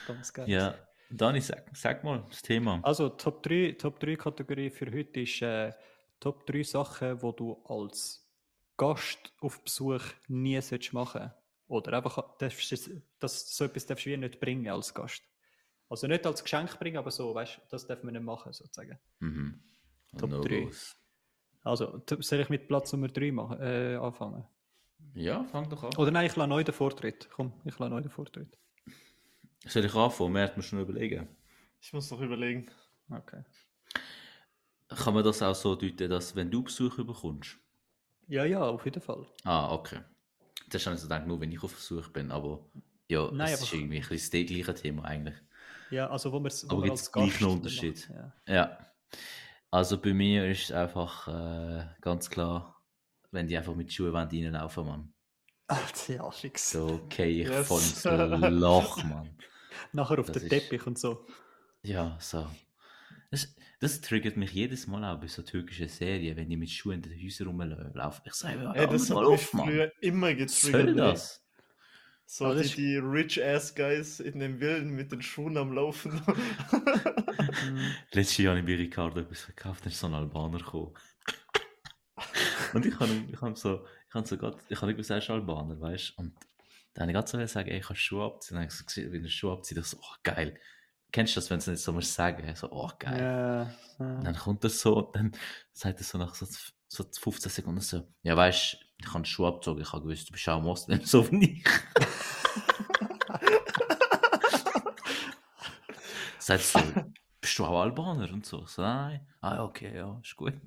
[0.06, 0.48] Ganz geil.
[0.48, 0.74] Ja,
[1.10, 2.80] Dani, sag, sag mal das Thema.
[2.82, 5.72] Also, Top 3, Top 3 Kategorie für heute ist äh,
[6.20, 8.26] Top 3 Sachen, die du als
[8.76, 11.30] Gast auf Besuch nie solltest machen
[11.68, 15.22] Oder einfach, es- das, so etwas darfst du wie nicht bringen als Gast.
[15.88, 18.98] Also nicht als Geschenk bringen, aber so, weißt du, das darf man nicht machen, sozusagen.
[19.20, 19.62] Mhm.
[20.18, 20.62] Top No drei.
[20.62, 20.96] goes.
[21.64, 24.44] Also, soll ich mit Platz Nummer 3 machen, äh, anfangen?
[25.14, 25.96] Ja, fang doch an.
[25.96, 27.28] Oder nein, ich lasse neu den Vortritt.
[27.30, 28.58] Komm, ich lasse neu den Vortritt.
[29.66, 30.32] Soll ich anfangen?
[30.32, 31.28] Mert muss schon überlegen.
[31.80, 32.70] Ich muss noch überlegen.
[33.10, 33.42] Okay.
[34.88, 37.56] Kann man das auch so deuten, dass wenn du Besuch bekommst?
[38.28, 39.26] Ja, ja, auf jeden Fall.
[39.44, 40.00] Ah, okay.
[40.70, 42.64] Das habe ich so gedacht, nur wenn ich auf Besuch bin, aber
[43.08, 45.36] ja, Nein, es aber- ist irgendwie ein bisschen das gleiche Thema eigentlich.
[45.90, 48.08] Ja, also wo wir es Aber gibt's gleich einen Unterschied?
[48.08, 48.32] Ja.
[48.54, 48.78] Ja.
[49.74, 52.80] Also bei mir ist es einfach äh, ganz klar,
[53.32, 55.12] wenn die einfach mit Schuhen reinlaufen, Mann.
[55.66, 56.70] Alter, ja, fix.
[56.70, 57.66] So okay, ich Yes.
[57.66, 58.12] voll
[58.52, 59.36] Loch, Mann.
[59.92, 61.26] Nachher auf Das den ist- Teppich und so.
[61.82, 62.46] Ja, so.
[63.32, 67.02] Das, das triggert mich jedes Mal auch bei so türkischen Serien, wenn die mit Schuhen
[67.02, 68.22] in den Häusern rumlaufen.
[68.26, 69.66] Ich sage, ja, das mal auf, Mann.
[69.66, 70.60] früher immer Was getriggert.
[70.60, 70.94] soll ey.
[70.94, 71.43] das?
[72.36, 76.20] So die, die Rich-Ass Guys in den Villen mit den Schuhen am Laufen.
[78.12, 80.92] Letztes Jahr habe ich bei Ricardo etwas verkauft, dann ist so ein Albaner gekommen.
[82.72, 85.30] Und ich habe ich hab so, ich habe so grad, ich habe gewusst, er ist
[85.30, 86.22] Albaner, weißt du?
[86.22, 86.34] Und
[86.94, 88.56] dann habe ich gerade so gesagt, ey, ich kann Schuhe abziehen.
[88.56, 90.58] Dann habe ich so gesehen, wenn er Schuhe abzieht, ich so, oh, geil.
[91.12, 92.52] Kennst du das, wenn sie nicht so musst sagen?
[92.56, 93.72] So, oh, geil.
[93.98, 94.20] Und ja.
[94.22, 95.30] dann kommt das so, und dann
[95.72, 96.46] sagt er so nach so,
[96.88, 100.32] so 15 Sekunden so, ja, weißt du, ich habe Schuhe abgezogen, ich habe gewusst, du
[100.32, 101.64] bist auch Moslem, so wie ich.
[106.38, 106.78] sagt so,
[107.40, 108.32] bist du auch Albaner?
[108.32, 109.26] Und so, so nein.
[109.40, 110.54] Ah, ja, okay, ja, ist gut.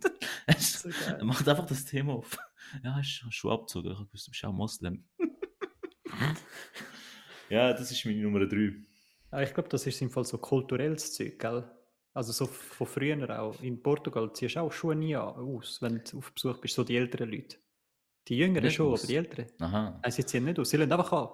[0.59, 2.37] So er macht einfach das Thema auf.
[2.81, 5.03] Ja, ich habe Schuhe abgezogen, ich habe gewusst, du bist auch Moslem.
[7.49, 8.73] ja, das ist meine Nummer 3.
[9.31, 11.69] Aber ich glaube, das ist im Fall so kulturelles Zeug, gell?
[12.13, 13.61] Also so von früher auch.
[13.61, 16.95] In Portugal ziehst du auch Schuhe nie aus, wenn du auf Besuch bist, so die
[16.95, 17.57] älteren Leute.
[18.27, 19.01] Die Jüngeren Nicht schon, aus?
[19.01, 19.45] aber die Älteren.
[19.59, 19.99] Aha.
[20.01, 21.29] Nein, sie ziehen nicht aus, sie lassen einfach an.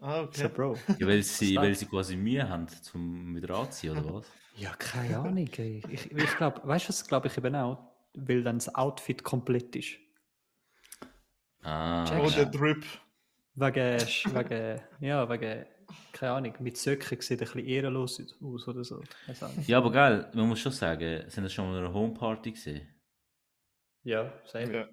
[0.00, 0.48] ah, So, okay.
[0.54, 0.76] Bro.
[0.98, 4.26] Ja, weil sie, weil sie quasi Mühe haben, zum wieder anziehen, oder was?
[4.58, 5.50] Ja, keine Ahnung.
[5.58, 5.82] Ey.
[5.90, 7.78] Ich, ich glaube, weißt du, was glaube ich eben auch?
[8.14, 9.98] Weil dann das Outfit komplett ist.
[11.62, 12.04] Ah.
[12.18, 12.82] Oh, der Drip.
[13.54, 15.66] Wegen, wegen, ja, wegen,
[16.12, 19.02] keine Ahnung, mit Söcken sieht ein bisschen ehrenlos aus oder so.
[19.66, 22.88] Ja, aber geil, man muss schon sagen, sind das schon mal eine Homeparty gesehen?
[24.04, 24.72] Ja, safe.
[24.72, 24.88] Ja.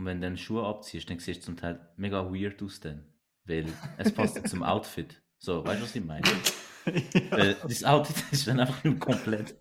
[0.00, 3.04] Und wenn du dann Schuhe abziehst, dann siehst du zum Teil mega weird aus dann.
[3.44, 3.66] Weil
[3.98, 5.20] es passt ja zum Outfit.
[5.38, 6.26] So, weißt du, was ich meine?
[7.30, 9.54] Weil das Outfit ist dann einfach nur komplett.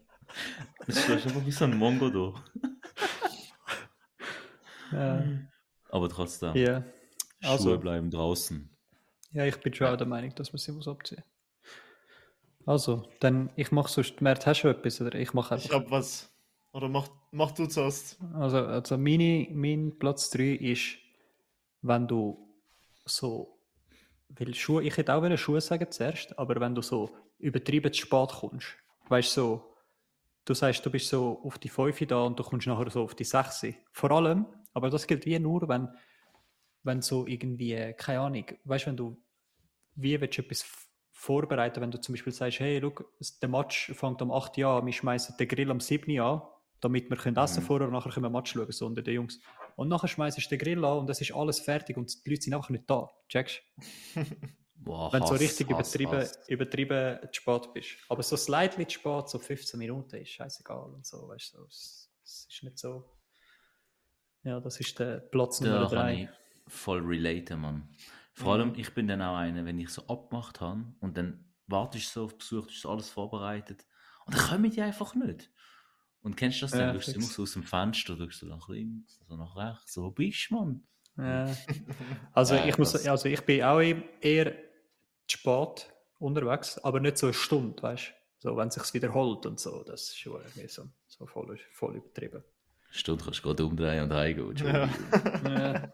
[0.87, 2.41] Das ist einfach wie so ein Mongo da.
[4.93, 5.25] Ja.
[5.89, 6.83] Aber trotzdem, ja.
[7.41, 8.69] Schuhe Also, bleiben draußen.
[9.33, 11.21] ja, ich bin schon auch der Meinung, dass man sie muss abziehen
[12.65, 15.01] Also, dann, ich mache sonst, Mert, hast du etwas?
[15.01, 15.81] Oder ich mache Ich einfach.
[15.81, 16.31] hab was.
[16.71, 18.17] Oder mach, mach du zuerst.
[18.33, 20.97] Also, also meine, mein Platz 3 ist,
[21.81, 22.47] wenn du
[23.05, 23.59] so,
[24.29, 28.01] weil Schuhe, ich hätte auch wollen Schuhe sagen zuerst, aber wenn du so übertrieben zu
[28.01, 28.67] spät kommst,
[29.07, 29.75] weißt du, so,
[30.45, 33.15] du sagst, du bist so auf die 5 da und du kommst nachher so auf
[33.15, 33.67] die 6.
[33.91, 35.89] Vor allem, aber das gilt wie nur, wenn,
[36.83, 39.17] wenn so irgendwie, keine Ahnung, weißt du, wenn du,
[39.95, 40.65] wie willst du etwas
[41.11, 43.05] vorbereiten, wenn du zum Beispiel sagst, hey, schau,
[43.41, 46.41] der Match fängt am 8 Uhr an, wir schmeißen den Grill am 7 Uhr an,
[46.81, 47.67] damit wir können essen Mhm.
[47.67, 49.39] vorher und nachher können wir Match schauen, so unter den Jungs.
[49.75, 52.41] Und nachher schmeißt du den Grill an und es ist alles fertig und die Leute
[52.43, 53.09] sind einfach nicht da.
[53.27, 53.61] Checkst
[54.81, 56.47] Boah, Wenn du so richtig Hass, übertrieben, Hass.
[56.47, 57.89] übertrieben zu spät bist.
[58.07, 62.09] Aber so slightly zu spät, so 15 Minuten, ist scheißegal und so, weißt du, es,
[62.23, 63.03] es ist nicht so.
[64.43, 66.23] Ja, das ist der Platz Nummer Da kann 3.
[66.23, 66.29] ich
[66.73, 67.89] voll relaten, Mann.
[68.33, 72.15] Vor allem, ich bin dann auch einer, wenn ich so abgemacht habe und dann wartest
[72.15, 73.85] du so auf Besuch, du hast alles vorbereitet
[74.25, 75.51] und dann kommen die einfach nicht.
[76.21, 76.93] Und kennst du das Ja, dann?
[76.95, 77.15] Du fix.
[77.15, 80.47] immer so aus dem Fenster, du so nach links, so nach rechts, so, wo bist
[80.49, 80.83] du, Mann?
[81.17, 81.55] Ja.
[82.33, 84.55] Also, Ja, ich muss, also ich bin auch eher-
[85.27, 88.07] spät unterwegs, aber nicht so eine Stunde, weißt
[88.41, 88.49] du?
[88.49, 91.97] So, wenn es sich wiederholt und so, das ist schon irgendwie so, so voll, voll
[91.97, 92.43] übertrieben.
[92.91, 94.55] Stunde kannst du gerade umdrehen und heimgehen.
[94.57, 94.89] Ja.
[95.43, 95.93] Ja,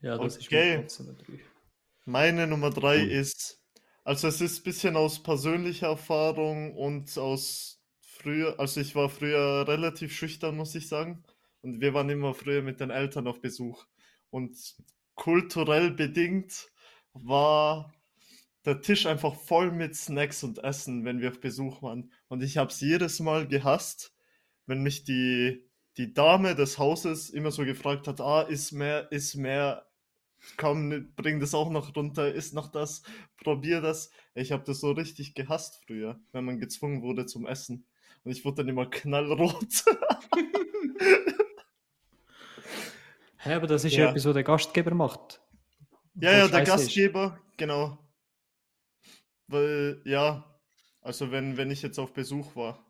[0.00, 0.76] ja das ist Okay.
[0.76, 1.40] mein Platz Nummer 3.
[2.06, 3.10] Meine Nummer drei Cool.
[3.10, 3.59] ist,
[4.10, 9.68] also es ist ein bisschen aus persönlicher Erfahrung und aus früher, also ich war früher
[9.68, 11.22] relativ schüchtern, muss ich sagen.
[11.60, 13.86] Und wir waren immer früher mit den Eltern auf Besuch.
[14.30, 14.74] Und
[15.14, 16.72] kulturell bedingt
[17.12, 17.94] war
[18.64, 22.10] der Tisch einfach voll mit Snacks und Essen, wenn wir auf Besuch waren.
[22.26, 24.12] Und ich habe es jedes Mal gehasst,
[24.66, 29.36] wenn mich die, die Dame des Hauses immer so gefragt hat, ah, ist mehr, ist
[29.36, 29.86] mehr,
[30.56, 33.02] komm, bring das auch noch runter, ist noch das,
[33.36, 34.10] probier das.
[34.34, 37.86] Ich habe das so richtig gehasst früher, wenn man gezwungen wurde zum Essen.
[38.24, 39.84] Und ich wurde dann immer knallrot.
[43.38, 45.40] Hä, aber das ist ja etwas, was der Gastgeber macht.
[46.14, 46.68] Ja, ja, der scheiße ist.
[46.68, 47.98] Gastgeber, genau.
[49.46, 50.44] Weil, ja,
[51.00, 52.84] also wenn, wenn ich jetzt auf Besuch war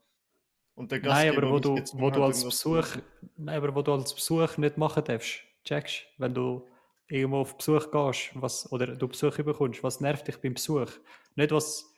[0.74, 2.96] und der Nein, Gastgeber aber wo du, wo du als Besuch,
[3.36, 6.66] nein, aber wo du als Besuch nicht machen darfst, checkst, wenn du
[7.10, 10.90] irgendwo auf Besuch gehst, was, oder du Besuch bekommst, was nervt dich beim Besuch?
[11.34, 11.92] Nicht was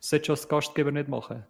[0.00, 1.46] solltest du als Gastgeber nicht machen.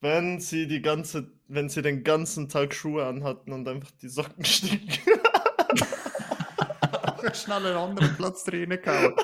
[0.00, 4.44] Wenn sie die ganze, wenn sie den ganzen Tag Schuhe anhatten und einfach die Socken
[4.44, 4.98] stinken.
[7.32, 9.14] Schnell einen anderen Platz reingehauen.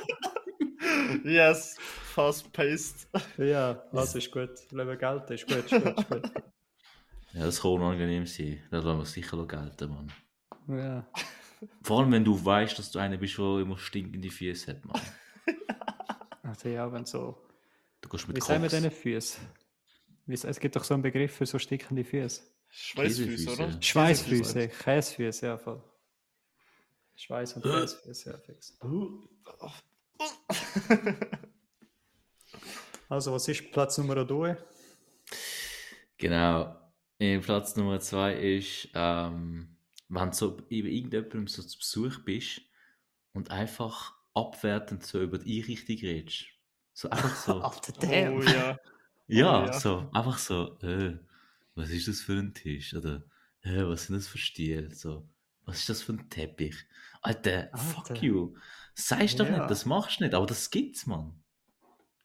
[1.24, 3.08] yes, fast paced.
[3.36, 4.50] ja, das ist gut.
[4.70, 6.32] Leben Geld ist gut, ist gut, ist gut.
[7.32, 8.62] Ja, das kann unangenehm sein.
[8.70, 10.12] Das lassen wir sicher noch gelten, Mann.
[10.66, 11.06] Ja.
[11.82, 15.00] Vor allem, wenn du weißt, dass du einer bist, der immer stinkende Füße hat, Mann.
[16.42, 17.38] Also ja, wenn so.
[18.00, 19.38] Du gehst mit Wie sagen wir denn Füße?
[20.26, 22.42] Es gibt doch so einen Begriff für so stinkende Füße.
[22.70, 23.80] Schweißfüße, oder?
[23.80, 25.80] Schweißfüße, Käsefüße, ja voll.
[27.14, 28.76] Schweiß und Käsefüße, ja fix.
[33.08, 34.56] Also, was ist Platz Nummer 2?
[36.16, 36.76] Genau.
[37.18, 39.76] Äh, Platz Nummer zwei ist, ähm,
[40.10, 42.60] wenn du so bei irgendjemandem so zu Besuch bist
[43.32, 46.46] und einfach abwertend so über die Einrichtung redest.
[46.92, 47.60] So einfach so.
[47.62, 48.78] Alter, Oh ja.
[49.28, 49.72] ja, ja.
[49.72, 51.18] so, einfach so, äh,
[51.74, 52.94] was ist das für ein Tisch?
[52.94, 53.24] Oder,
[53.62, 54.94] äh, was sind das für Stühle?
[54.94, 55.28] So,
[55.64, 56.76] was ist das für ein Teppich?
[57.22, 58.22] Alter, fuck Alter.
[58.22, 58.54] you.
[58.94, 59.58] Sagst doch Ja.
[59.58, 61.42] nicht, das machst du nicht, aber das gibt's, Mann.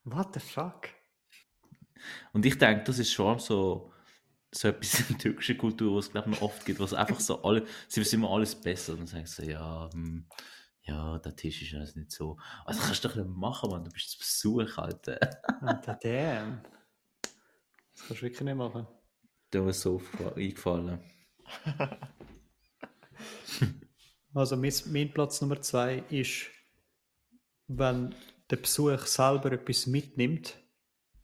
[0.04, 0.89] What the fuck?
[2.34, 3.91] Und ich denke, das ist schon so,
[4.58, 7.20] so etwas in der türkischen Kultur, was es glaube ich noch oft gibt, was einfach
[7.20, 8.94] so alle, sie wissen immer alles besser.
[8.94, 10.26] Und dann sagen sie, ja, hm,
[10.84, 12.38] ja, der Tisch ist alles nicht so.
[12.65, 15.20] Also kannst du doch nicht machen, Mann, du bist zu Besuch, Alter.
[15.62, 16.62] Alter, damn.
[17.22, 18.88] Das kannst du wirklich nicht machen.
[19.52, 20.02] Da ist so
[20.36, 21.00] eingefallen.
[24.36, 26.48] Also, mein, mein Platz Nummer 2 ist,
[27.68, 28.13] wenn
[28.50, 30.58] der Besuch selber etwas mitnimmt.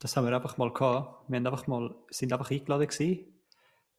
[0.01, 1.29] Das haben wir einfach mal gehabt.
[1.29, 3.19] Wir haben einfach mal, sind einfach eingeladen gewesen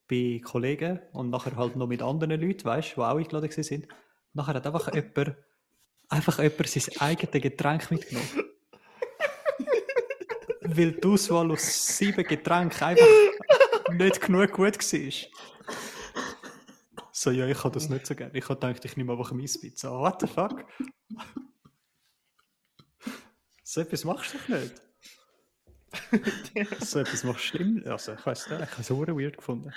[0.08, 3.62] bei Kollegen und nachher halt noch mit anderen Leuten, weißt du, die auch eingeladen gewesen
[3.62, 3.86] sind.
[4.32, 5.36] Nachher hat einfach jemand,
[6.08, 8.28] einfach jemand sein eigenes Getränk mitgenommen.
[10.62, 13.06] Weil die Auswahl aus sieben Getränken einfach
[13.92, 15.12] nicht genug gut war.
[17.12, 18.36] So, ja, ich habe das nicht so gerne.
[18.36, 19.92] Ich habe gedacht, ich nehme einfach Eispizza.
[19.92, 20.64] What the fuck?
[23.62, 24.82] so etwas machst du nicht.
[26.80, 27.86] So etwas machst du immer.
[27.90, 29.72] Also, ich weiß nicht, ich habe es auch weird gefunden.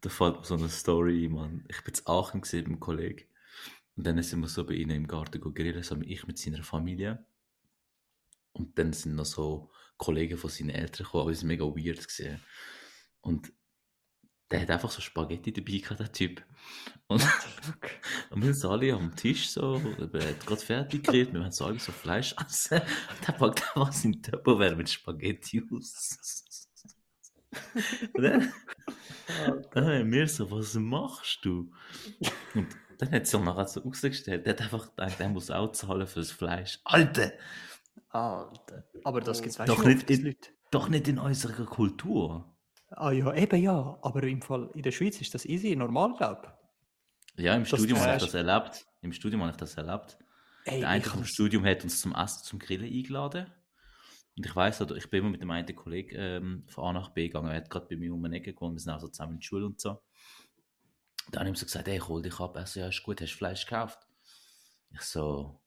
[0.00, 1.64] Da fällt mir so eine Story, ein, Mann.
[1.68, 3.24] Ich bin in Aachen gesehen mit einem Kollegen.
[3.96, 7.24] Und dann sind wir so bei ihnen im Garten grillen, so ich mit seiner Familie.
[8.52, 12.06] Und dann sind noch so Kollegen von seinen Eltern gekommen, aber es war mega weird.
[12.06, 12.40] Gewesen.
[13.20, 13.52] Und
[14.50, 16.44] der hat einfach so Spaghetti dabei gehabt, der Typ.
[17.06, 17.22] Und,
[18.30, 21.64] und wir sind alle am Tisch so, er hat gerade fertig geredet, wir haben so
[21.66, 22.80] alle so Fleisch essen.
[22.80, 26.18] Und der packt einfach seinen Tupperware mit Spaghetti aus.
[28.14, 28.52] Und dann,
[29.72, 31.72] dann haben wir so, was machst du?
[32.54, 36.06] Und dann hat sie nachher so ausgestellt, der hat einfach gedacht, der muss auch zahlen
[36.06, 36.80] für das Fleisch.
[36.84, 37.32] Alter!
[38.08, 38.84] Alter.
[39.02, 40.36] Aber das gibt es doch nicht, in,
[40.70, 42.53] doch nicht in unserer Kultur.
[42.96, 43.98] Ah ja, eben ja.
[44.02, 46.52] Aber im Fall in der Schweiz ist das easy, normal, glaube
[47.36, 48.86] Ja, im das Studium habe ich das erlebt.
[49.00, 50.18] Im Studium habe ich das erlebt.
[50.64, 53.52] Ey, der eine vom Studium hat uns zum Essen, zum Grillen eingeladen.
[54.36, 57.28] Und ich weiß, ich bin immer mit dem einen Kollegen ähm, von A nach B
[57.28, 57.50] gegangen.
[57.50, 58.74] Er hat gerade bei mir um eine Ecke gewohnt.
[58.74, 60.02] Wir sind auch so zusammen in der Schule und so.
[61.30, 62.56] Dann habe ich ihm so gesagt, hey, ich hol dich ab.
[62.56, 63.98] Er so, ja, ist gut, hast du Fleisch gekauft?
[64.92, 65.60] Ich so,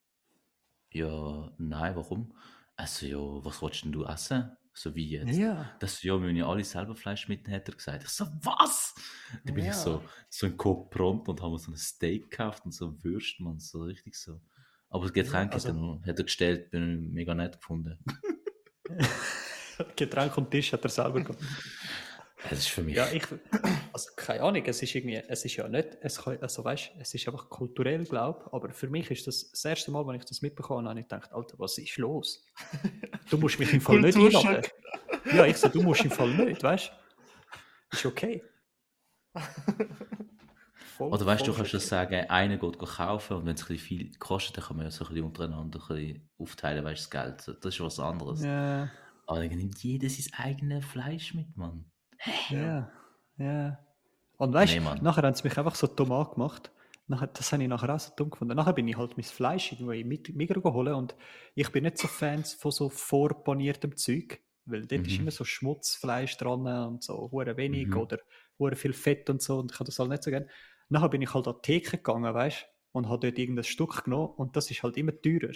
[0.91, 2.33] ja, nein, warum?
[2.75, 4.55] Also, ja, was wolltest denn du essen?
[4.77, 5.35] So wie jetzt.
[5.35, 5.71] Ja.
[5.79, 8.03] Das, ja, wir müssen ja alle selber Fleisch mitnehmen, hat er gesagt.
[8.03, 8.93] Ich so, was?
[9.43, 9.71] Dann bin ja.
[9.71, 13.39] ich so, so ein Kopf prompt und haben so ein Steak gekauft und so Würst,
[13.39, 14.39] man, so richtig so.
[14.91, 17.97] Aber das Getränk ja, also, hat er gestellt, bin ich mega nett gefunden.
[19.95, 21.39] Getränk und Tisch hat er selber gemacht.
[22.49, 22.95] Das ist für mich.
[22.95, 23.23] Ja, ich,
[23.93, 27.13] also keine Ahnung, es ist irgendwie, es ist ja nicht, es kann, also weißt, es
[27.13, 30.25] ist einfach kulturell, glaube ich, aber für mich ist das das erste Mal, wenn ich
[30.25, 32.45] das mitbekommen habe, ich gedacht, Alter, was ist los?
[33.29, 34.63] Du musst mich im Fall nicht einladen.
[35.33, 36.89] Ja, ich so, du musst im Fall nicht, weißt
[37.91, 37.97] du?
[37.97, 38.41] Ist okay.
[40.97, 44.11] Voll, Oder weißt du, du kannst das sagen, einer geht kaufen und wenn es viel
[44.17, 47.45] kostet, dann kann man ja so ein bisschen untereinander ein bisschen aufteilen, weißt du, das
[47.45, 47.57] Geld.
[47.63, 48.43] Das ist was anderes.
[48.43, 48.89] Ja.
[49.27, 51.85] Aber dann nimmt jeder sein eigenes Fleisch mit, Mann.
[52.49, 52.91] Ja,
[53.37, 53.79] ja.
[54.37, 56.71] Und weißt du, nee, nachher haben sie mich einfach so dumm angemacht.
[57.07, 58.55] Nachher, das habe ich nachher auch so dumm gefunden.
[58.55, 61.15] Nachher bin ich halt mein Fleisch irgendwo im Migros geholt und
[61.55, 65.07] ich bin nicht so Fans von so vorpaniertem Zeug, weil dort mhm.
[65.07, 67.97] ist immer so Schmutzfleisch dran und so hure wenig mhm.
[67.97, 68.19] oder
[68.59, 70.47] hure viel Fett und so und ich habe das halt nicht so gerne.
[70.89, 74.33] Nachher bin ich halt an die Theke gegangen, weißt und habe dort irgendein Stück genommen
[74.35, 75.53] und das ist halt immer teurer.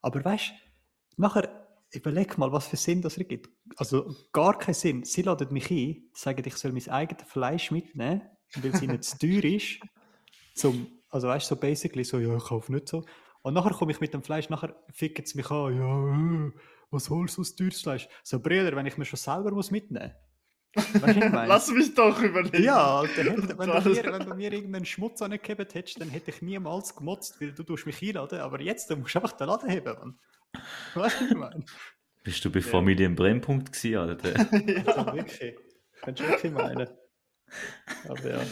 [0.00, 3.50] Aber weißt du, nachher überleg mal, was für Sinn das ergibt.
[3.76, 5.04] Also gar keinen Sinn.
[5.04, 8.22] Sie laden mich ein, sagen, ich soll mein eigenes Fleisch mitnehmen,
[8.56, 9.80] weil es ihnen zu teuer ist.
[10.54, 13.04] Zum, also weißt du, so basically so, ja, ich kaufe nicht so.
[13.42, 16.52] Und nachher komme ich mit dem Fleisch, nachher ficken sie mich an, ja, äh,
[16.90, 18.08] was holst du aus teures Fleisch?
[18.22, 20.12] So, Brüder, wenn ich mir schon selber muss mitnehmen
[21.32, 22.62] Lass mich doch überlegen.
[22.62, 26.42] Ja, Alter, wenn, du mir, wenn du mir irgendeinen Schmutz angegeben hättest, dann hätte ich
[26.42, 28.40] niemals gemotzt, weil du tust mich einladen.
[28.40, 30.18] Aber jetzt, du musst einfach den Laden heben, Mann.
[30.94, 31.64] Was ich meine?
[32.24, 34.36] Bist du bei Familie im Brennpunkt gewesen, Alter?
[34.66, 35.56] ja, also wirklich.
[36.02, 36.88] Kannst du wirklich meinen.
[38.08, 38.46] Aber ja.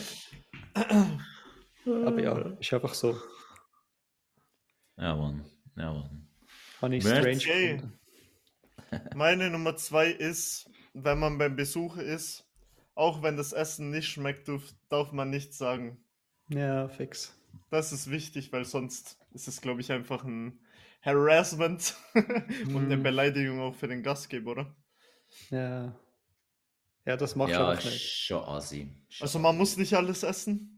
[2.06, 3.20] Aber ja, ist einfach so.
[4.96, 5.44] Ja, Mann.
[5.76, 6.28] Ja, Mann.
[6.80, 7.82] Habe ich strange okay.
[9.14, 12.44] Meine Nummer zwei ist, wenn man beim Besuch ist,
[12.94, 14.50] auch wenn das Essen nicht schmeckt,
[14.88, 15.98] darf man nichts sagen.
[16.48, 17.34] Ja, fix.
[17.70, 20.58] Das ist wichtig, weil sonst ist es, glaube ich, einfach ein
[21.02, 23.02] Harassment und eine mhm.
[23.02, 24.76] Beleidigung auch für den Gastgeber, oder?
[25.50, 25.98] Ja.
[27.04, 28.02] Ja, das macht ja, nicht.
[28.02, 28.88] schon assi.
[29.20, 30.76] Also man muss nicht alles essen.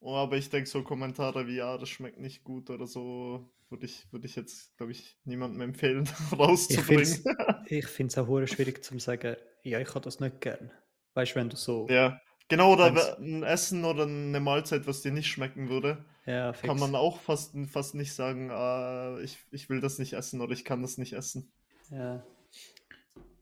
[0.00, 3.86] Oh, aber ich denke, so Kommentare wie, ja, das schmeckt nicht gut oder so, würde
[3.86, 7.22] ich, würd ich jetzt, glaube ich, niemandem empfehlen, rauszubringen.
[7.66, 10.72] Ich finde es auch schwierig zu sagen, ja, ich habe das nicht gern.
[11.14, 11.86] Weißt du, wenn du so.
[11.88, 16.04] Ja, genau, oder ein Essen oder eine Mahlzeit, was dir nicht schmecken würde.
[16.24, 20.40] Ja, kann man auch fast, fast nicht sagen, äh, ich, ich will das nicht essen
[20.40, 21.52] oder ich kann das nicht essen.
[21.90, 22.24] Ja.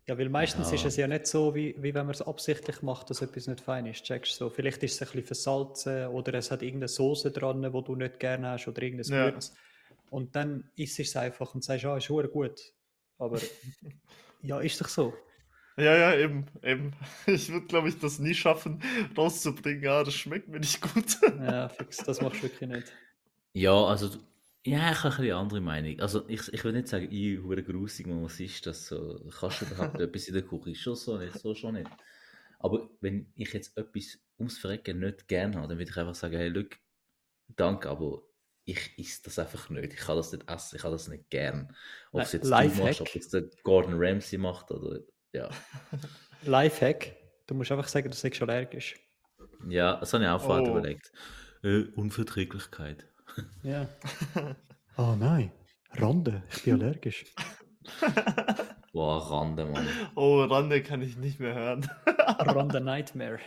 [0.07, 0.75] Ja, weil meistens ja.
[0.75, 3.61] ist es ja nicht so, wie, wie wenn man es absichtlich macht, dass etwas nicht
[3.61, 4.03] fein ist.
[4.03, 7.81] Checkst so, vielleicht ist es ein bisschen versalzen oder es hat irgendeine Soße dran, wo
[7.81, 9.27] du nicht gerne hast oder irgendein ja.
[9.27, 9.55] Gewürz.
[10.09, 12.61] Und dann isst es einfach und sagst, ah, ist gut.
[13.19, 13.39] Aber
[14.43, 15.15] ja, ist doch so.
[15.77, 16.93] Ja, ja, eben, eben.
[17.27, 18.83] Ich würde, glaube ich, das nie schaffen,
[19.17, 19.83] rauszubringen.
[19.83, 21.17] Ja, das schmeckt mir nicht gut.
[21.41, 22.93] Ja, fix, das machst du wirklich nicht.
[23.53, 24.11] Ja, also,
[24.65, 26.01] ja, ich habe eine andere Meinung.
[26.01, 29.21] Also, ich, ich will nicht sagen, ich hure grusig, was ist das so?
[29.39, 30.71] Kannst du überhaupt etwas in der Küche?
[30.71, 31.91] Ist schon so nicht, so schon nicht.
[32.59, 36.37] Aber wenn ich jetzt etwas ums Verrecken nicht gerne habe, dann würde ich einfach sagen,
[36.37, 36.77] hey, look,
[37.57, 38.23] danke, aber
[38.65, 39.95] ich esse das einfach nicht.
[39.95, 41.75] Ich kann das nicht essen, ich kann das nicht gern.
[42.13, 45.01] Ob es jetzt du machst, ob der Gordon Ramsay macht oder
[45.33, 45.49] ja.
[46.45, 47.17] Lifehack,
[47.47, 48.97] du musst einfach sagen, du seist allergisch.
[49.69, 50.71] Ja, das habe ich auch vorher Oh.
[50.79, 51.13] überlegt.
[51.63, 53.07] Äh, Unverträglichkeit.
[53.63, 53.87] Ja.
[54.97, 55.53] oh nein,
[55.93, 57.25] Rande, ich bin allergisch.
[58.93, 59.87] Boah, Rande, Mann.
[60.17, 61.89] Oh, Rande kann ich nicht mehr hören.
[62.41, 63.39] Rande Nightmare.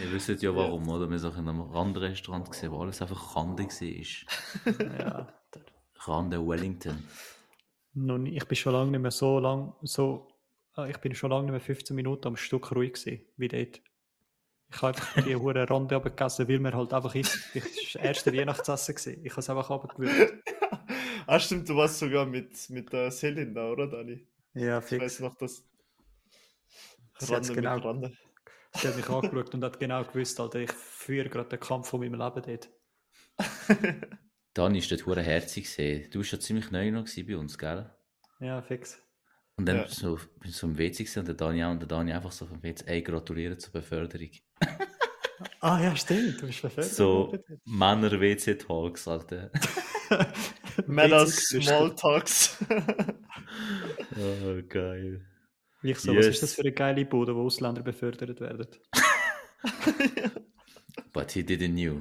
[0.00, 1.10] Ihr wisst ja warum, oder?
[1.10, 4.98] Wir sind auch in einem Randrestaurant gesehen, wo alles einfach Rande war.
[5.00, 5.28] Ja.
[6.06, 7.02] Rande Wellington.
[7.94, 10.28] Nie, ich bin schon lange nicht mehr so lang, so,
[10.88, 13.80] ich bin schon lange nicht mehr 15 Minuten am Stück ruhig gewesen, wie dort.
[14.72, 17.82] Ich habe einfach die hure Rande abgegessen, weil mir halt einfach ist, ich, das war
[17.94, 19.24] das erste Weihnachtsessen gewesen.
[19.24, 20.44] Ich habe es einfach abgewürgt.
[21.26, 24.26] ah, stimmt, du warst sogar mit, mit der Selin da, oder, Dani?
[24.54, 25.20] Ja, Ich weiß fix.
[25.20, 25.64] noch, dass.
[27.20, 28.12] Rande genau- mit Rande.
[28.74, 32.00] Sie hat mich angeschaut und hat genau gewusst, Alter, ich führe gerade den Kampf von
[32.00, 32.70] meinem Leben dort.
[34.54, 36.08] Dani ist dort hure herzig gesehen.
[36.10, 37.90] Du warst ja ziemlich neu noch bei uns, gell?
[38.38, 39.02] Ja, fix.
[39.60, 39.88] Und dann Ja.
[39.88, 42.32] so, bin ich so im WC gewesen und der Dani auch und der Dani einfach
[42.32, 44.30] so vom WC, ey, gratulieren zur Beförderung.
[45.60, 47.34] Ah ja, stimmt, du bist befördert So.
[47.66, 49.50] Männer-WC-Talks, Alter.
[50.86, 52.56] Manners Witzig, Small Talks.
[54.16, 55.26] oh, geil.
[55.82, 56.34] Wie ich so, was Yes.
[56.36, 58.66] ist das für eine geile Bude, wo Ausländer befördert werden?
[61.12, 62.00] But he didn't knew.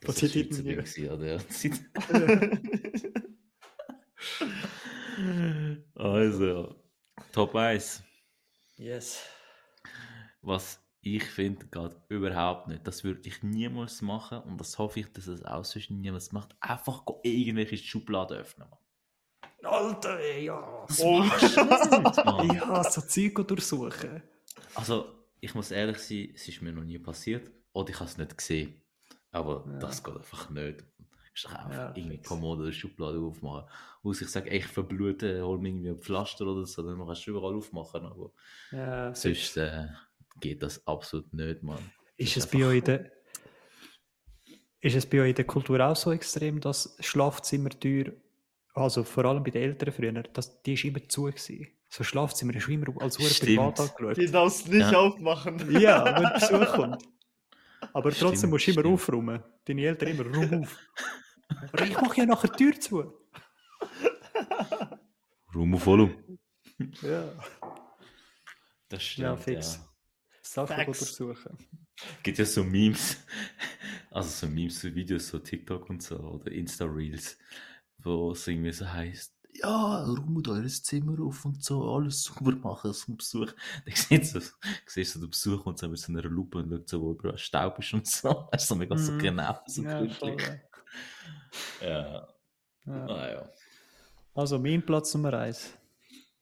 [0.00, 0.76] But Das he didn't knew.
[0.76, 1.40] Gewesen, oder?
[5.94, 6.74] Also,
[7.32, 8.02] Top 1.
[8.76, 9.22] Yes.
[10.42, 12.86] Was ich finde, geht überhaupt nicht.
[12.86, 16.54] Das würde ich niemals machen und das hoffe ich, dass es auch sonst niemals macht.
[16.60, 18.68] Einfach irgendwelche Schubladen öffnen.
[18.68, 18.78] Mann.
[19.72, 20.86] Alter, ey, ja.
[21.00, 21.18] Oh.
[21.20, 22.50] Mann.
[22.54, 24.22] Ja, so Zeug durchsuchen.
[24.74, 28.18] Also, ich muss ehrlich sein, es ist mir noch nie passiert oder ich habe es
[28.18, 28.82] nicht gesehen.
[29.30, 29.78] Aber Ja.
[29.78, 30.84] das geht einfach nicht.
[31.40, 32.22] Ich doch einfach Ja, irgendwie.
[32.22, 33.68] Kommode oder Schublade aufmachen.
[34.02, 37.26] Wo ich sage, ey, ich verblute, hol mir irgendwie ein Pflaster oder so, dann kannst
[37.26, 38.04] du überall aufmachen.
[38.04, 38.32] Aber
[38.72, 39.86] Ja, sonst äh,
[40.40, 41.90] geht das absolut nicht, Mann.
[42.16, 43.10] Ist Das es, bei euch in der,
[44.80, 48.12] ist es bei euch in der Kultur auch so extrem, dass Schlafzimmertür,
[48.74, 51.68] also vor allem bei den Eltern früher, dass die ist immer zu gewesen.
[51.88, 53.40] So Schlafzimmer ist immer als Stimmt.
[53.40, 54.16] privat angeschaut.
[54.16, 54.98] Die darfst nicht Ja.
[54.98, 55.80] aufmachen.
[55.80, 57.02] Ja, wenn Besuch kommt.
[57.92, 58.94] Aber trotzdem Stimmt, musst du immer stimmt.
[58.94, 59.42] aufräumen.
[59.64, 60.78] Deine Eltern immer, räum auf.
[61.72, 63.14] Aber ich mache ja nachher die Tür zu.
[65.54, 66.38] Raum auf Volumen.
[67.02, 67.24] Ja,
[68.88, 69.80] Das stimmt, ja fix.
[70.42, 71.16] Sachen Facts.
[71.16, 71.58] durchsuchen.
[72.22, 73.18] gibt ja so Memes,
[74.10, 77.38] also so Memes, so Videos, so TikTok und so, oder Insta-Reels,
[77.98, 82.92] wo es irgendwie so heißt, ja, räumt eures Zimmer auf und so, alles sauber machen
[82.94, 83.52] zum Besuch.
[83.84, 84.40] Dann siehst du,
[84.86, 87.36] siehst du den Besuch und so mit so einer Lupe und schaut so, wo überall
[87.38, 88.48] Staub ist und so.
[88.52, 89.18] Das ist so mega so Mhm.
[89.18, 90.00] genau, so Ja,
[91.80, 92.28] Ja,
[92.86, 93.06] ja.
[93.06, 93.50] naja.
[94.34, 95.72] Also mein Platz Nummer eins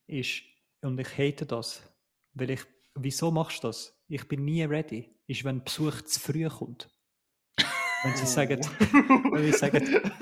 [0.06, 0.42] ist,
[0.82, 1.82] und ich hate das,
[2.34, 2.60] weil ich,
[2.94, 3.96] wieso machst du das?
[4.08, 6.88] Ich bin nie ready, ist, wenn Besuch zu früh kommt.
[8.02, 10.12] Wenn sie sagen, wenn sie sagen,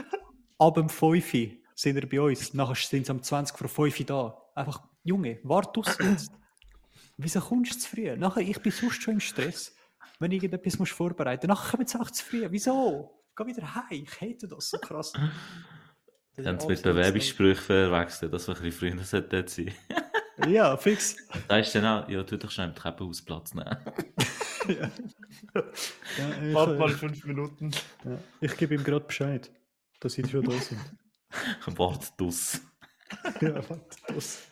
[0.59, 4.01] ab dem 5 Uhr sind wir bei uns, nachher sind sie am 20 vor 5
[4.01, 4.43] Uhr da.
[4.55, 6.32] Einfach, Junge, warte aus jetzt.
[7.18, 8.16] Wieso kommst du zu früh?
[8.16, 9.74] Nachher, ich bin sonst schon im Stress,
[10.18, 11.59] wenn ich irgendetwas musst vorbereiten muss.
[11.59, 12.47] Nachher kommen sie einfach zu früh.
[12.51, 13.26] Wieso?
[13.37, 14.05] Geh wieder heim.
[14.05, 15.12] Ich hate das so krass.
[16.37, 19.72] Das mit absolut Bewerbungssprüchen verwechselt, das war ein bisschen früher sollte sein.
[20.47, 21.16] Ja, fix.
[21.49, 23.74] Da ist dann auch, ja, tu doch schnell im Treppenhaus Platz nehmen.
[24.68, 24.91] ja.
[25.55, 27.70] Ja, Warte mal fünf Minuten.
[28.05, 28.18] ja.
[28.43, 29.51] ich gebe ihm gerade Bescheid,
[29.99, 30.78] dass sie schon da sind.
[31.78, 32.61] Wart dus.
[33.41, 34.43] ja, warte, das.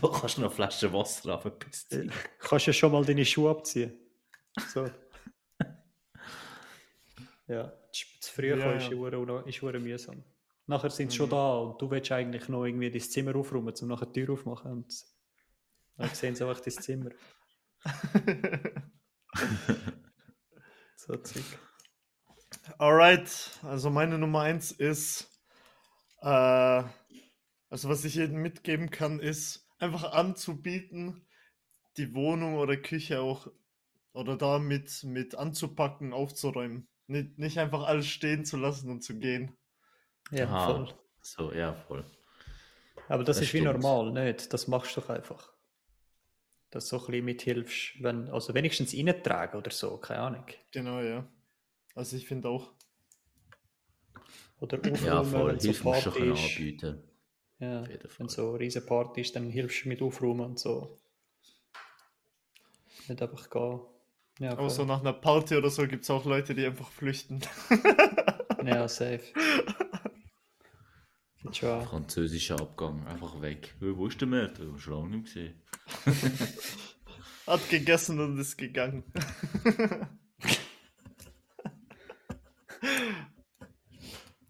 [0.00, 2.02] Da kannst du noch eine Flasche Wasser haben, bis Ja.
[2.38, 3.92] Kannst ja schon mal deine Schuhe abziehen.
[4.72, 4.88] So.
[7.48, 9.40] Ja, zu früh Ja, kommen ist ja.
[9.46, 10.24] ist hure mühsam.
[10.66, 11.30] Nachher sind sie schon Mhm.
[11.30, 14.72] da und du willst eigentlich noch irgendwie dein Zimmer aufräumen, um nachher die Tür aufmachen
[14.72, 15.04] und
[15.96, 17.10] dann sehen sie einfach dein Zimmer.
[20.96, 21.44] So Zeug.
[22.78, 25.30] Alright, also meine Nummer eins ist,
[26.22, 31.26] äh, also was ich jedem mitgeben kann, ist einfach anzubieten,
[31.96, 33.48] die Wohnung oder Küche auch
[34.12, 36.88] oder da mit, mit anzupacken, aufzuräumen.
[37.10, 39.56] Nicht, nicht einfach alles stehen zu lassen und zu gehen.
[40.30, 40.66] Ja, Aha.
[40.66, 40.94] voll.
[41.22, 42.04] So, ja, voll.
[43.08, 43.80] Aber das, Das ist wie stimmt.
[43.82, 44.52] normal, nicht?
[44.52, 45.52] Das machst du doch einfach.
[46.70, 50.46] Dass du so ein bisschen mithilfst, wenn, also wenigstens reintragen oder so, keine Ahnung.
[50.70, 51.28] Genau, ja.
[51.96, 52.70] Also ich finde auch.
[54.60, 55.52] Oder aufräumen, Ja, voll.
[55.52, 56.56] wenn so Party ist.
[56.56, 57.02] anbieten.
[57.58, 58.18] Ja, Auf jeden Fall.
[58.20, 61.00] wenn so eine riesen Party ist, dann hilfst du mit aufräumen und so.
[63.08, 63.80] Nicht einfach gehen.
[64.40, 67.40] Ja, Aber so nach einer Party oder so gibt es auch Leute, die einfach flüchten.
[68.64, 69.20] ja, safe.
[71.52, 73.74] Französischer Abgang, einfach weg.
[73.80, 74.62] Wo ist der Mörder?
[74.62, 75.60] Ich habe schon lange nicht gesehen.
[77.46, 79.04] Hat gegessen und ist gegangen.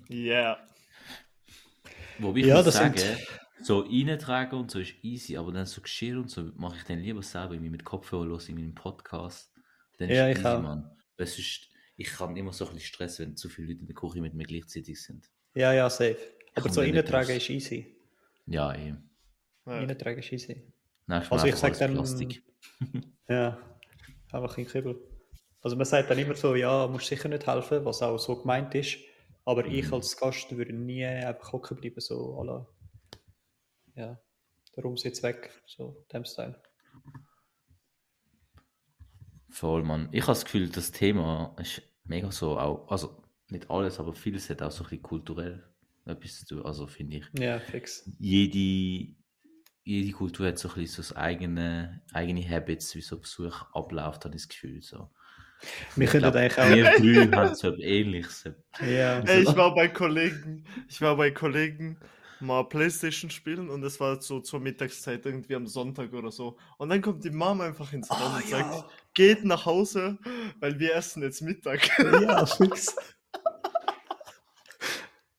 [0.08, 0.56] yeah.
[2.20, 3.18] Wo ich ja, muss sagen, sind...
[3.60, 7.00] so reintragen und so ist easy, aber dann so Geschirr und so mache ich dann
[7.00, 9.50] lieber selber mit Kopfhörer los in meinem Podcast.
[10.00, 10.62] Dann ist Ja, ich easy, auch.
[10.62, 10.90] Mann.
[11.16, 13.94] Weil sonst, ich kann immer so ein bisschen Stress, wenn zu viele Leute in der
[13.94, 15.30] Küche mit mir gleichzeitig sind.
[15.54, 16.16] Ja, ja, safe.
[16.54, 17.96] Aber so reintragen ist easy.
[18.46, 19.10] Ja, eben.
[19.66, 19.72] Ja.
[19.78, 20.72] Reintragen ist easy.
[21.06, 22.42] Also Mal ich einfach sag alles dann- Plastik.
[23.28, 23.58] Ja,
[24.32, 25.00] einfach in Kübel.
[25.60, 28.74] Also man sagt dann immer so, ja, musst sicher nicht helfen, was auch so gemeint
[28.74, 28.96] ist.
[29.44, 29.94] Aber ich Mhm.
[29.94, 32.66] als Gast würde nie einfach hocken bleiben, so à la,
[33.94, 34.20] ja,
[34.76, 36.60] der Raum ist jetzt weg, so dem Style.
[39.50, 40.08] Voll, Mann.
[40.12, 44.48] Ich habe das Gefühl, das Thema ist mega so auch, also nicht alles, aber vieles
[44.50, 45.62] hat auch so ein bisschen kulturell
[46.06, 46.66] etwas zu tun.
[46.66, 47.24] Also finde ich.
[47.38, 48.08] Ja, fix.
[48.18, 49.12] jede,
[49.84, 54.24] jede Kultur hat so ein bisschen so das eigene, eigene Habits, wie so Besuch abläuft,
[54.24, 54.82] habe ich das Gefühl.
[54.82, 55.10] So.
[55.96, 57.02] Wir Ich könnten glaub, eigentlich auch...
[57.02, 58.44] Wir drei haben so Ähnliches.
[58.80, 61.98] Ja, Ey, ich war bei Kollegen, ich war bei Kollegen
[62.40, 66.56] mal Playstation spielen und es war so zur Mittagszeit irgendwie am Sonntag oder so.
[66.78, 68.84] Und dann kommt die Mama einfach ins Raum Ah, und ja.
[69.14, 70.18] Geht nach Hause,
[70.60, 71.80] weil wir essen jetzt Mittag.
[71.98, 72.94] ja, fix.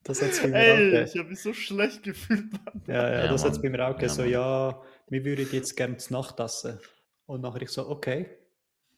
[0.03, 1.05] Das hat es bei mir auch Ey, gegeben.
[1.13, 2.51] ich habe mich so schlecht gefühlt.
[2.87, 3.99] Ja, ja, Ja, das hat es bei mir auch.
[4.01, 6.79] Ja, so, ja, wir würden jetzt gerne zu Nacht essen.
[7.27, 8.29] Und nachher ich so, okay.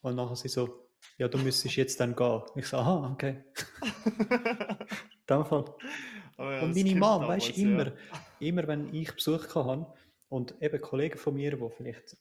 [0.01, 2.41] Und nachher sie so, ja, du müsstest jetzt dann gehen.
[2.55, 3.43] Ich so, aha, okay.
[5.29, 5.65] Dem Fall.
[6.37, 7.67] Aber ja, Und meine Mom, damals, weißt du, ja.
[7.67, 7.91] immer,
[8.39, 9.85] immer wenn ich Besuch hatte
[10.29, 12.17] und eben Kollegen von mir, die vielleicht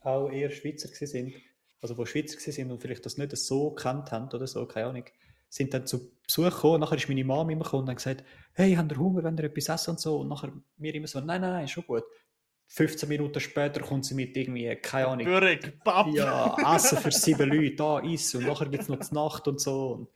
[0.00, 1.34] auch eher Schweizer sind,
[1.80, 5.04] also die Schweizer sind und vielleicht das nicht so gekannt haben oder so, keine Ahnung,
[5.48, 6.80] sind dann zu Besuch gekommen.
[6.80, 8.24] Nachher ist meine Mom immer gekommen und hat gesagt,
[8.54, 10.20] hey, habt ihr Hunger, wenn ihr etwas essen und so.
[10.20, 12.04] Und nachher mir immer so, nein, nein, nein, ist schon gut.
[12.68, 16.08] 15 Minuten später kommt sie mit irgendwie, keine Ahnung, Börek, Papp.
[16.08, 19.60] ja, Essen für sieben Leute, da ist und nachher gibt es noch die Nacht und
[19.60, 19.92] so.
[19.92, 20.08] Und,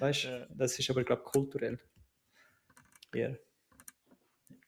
[0.00, 0.46] weißt Ja.
[0.48, 1.78] das ist aber, glaube ich, kulturell.
[3.14, 3.34] Ja.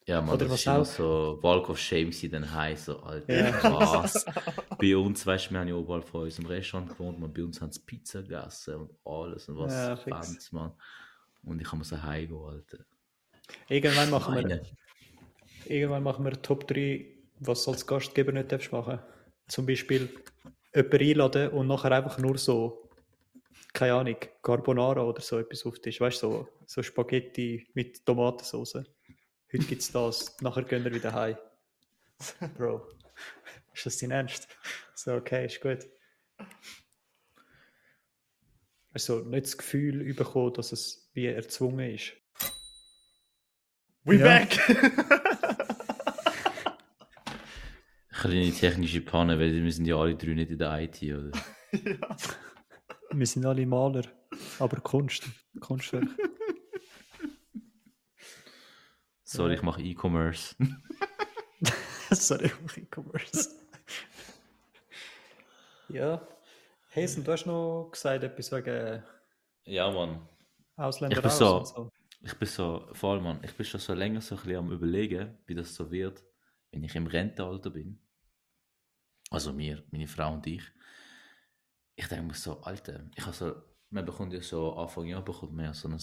[0.06, 2.76] Ja, man, Oder das was ist immer auch- so Walk of Shame sie dann heim,
[2.76, 3.50] so, Alter, Ja.
[3.52, 4.24] krass.
[4.78, 7.60] bei uns, weißt du, wir haben ja oberhalb von unserem Restaurant gewohnt, man, bei uns
[7.62, 9.96] haben sie Pizza gegessen und alles und was Ja.
[9.96, 10.72] Fans, man.
[11.42, 12.78] Und ich kann mir so heimgehen, Alter.
[13.68, 14.62] Irgendwann machen wir, Meine.
[15.64, 17.06] irgendwann machen wir Top 3,
[17.40, 18.98] was du als Gastgeber nicht darfst machen.
[19.48, 20.10] Zum Beispiel
[20.74, 22.90] jemanden einladen und nachher einfach nur so,
[23.72, 26.00] keine Ahnung, Carbonara oder so etwas auf Tisch.
[26.00, 28.84] Weißt du, so, so Spaghetti mit Tomatensauce.
[29.54, 31.36] Heute gibt es das, nachher gehen wir wieder heim.
[32.56, 32.88] Bro,
[33.72, 34.48] ist das dein Ernst?
[34.96, 35.78] So, okay, ist gut.
[38.92, 42.14] Also nicht das Gefühl bekommen, dass es wie erzwungen ist.
[44.02, 44.24] We Ja.
[44.24, 44.58] back!
[48.10, 51.30] Kleine technische Panne, weil wir sind ja alle drei nicht in der IT, oder?
[51.72, 52.16] ja.
[53.12, 54.02] Wir sind alle Maler,
[54.58, 55.28] aber Kunst,
[55.60, 56.08] Kunstwerk.
[59.36, 60.54] Sorry, ich mache E-Commerce.
[62.10, 63.50] Sorry, ich E-Commerce.
[65.88, 66.26] ja.
[66.94, 69.02] Hazen, du hast noch gesagt, etwas wegen
[69.64, 70.28] ja, Mann.
[70.76, 71.90] Ausländer Ich bin so- und so.
[72.20, 74.70] Ich bin so, vor allem, Mann, ich bin schon so länger so ein bisschen am
[74.70, 76.22] überlegen, wie das so wird,
[76.70, 78.00] wenn ich im Rentenalter bin.
[79.30, 80.62] Also wir, meine Frau und ich.
[81.96, 83.54] Ich denke mir so, Alter, ich habe so,
[83.90, 86.00] man bekommt ja so, Anfang Jahr bekommt man ja so ein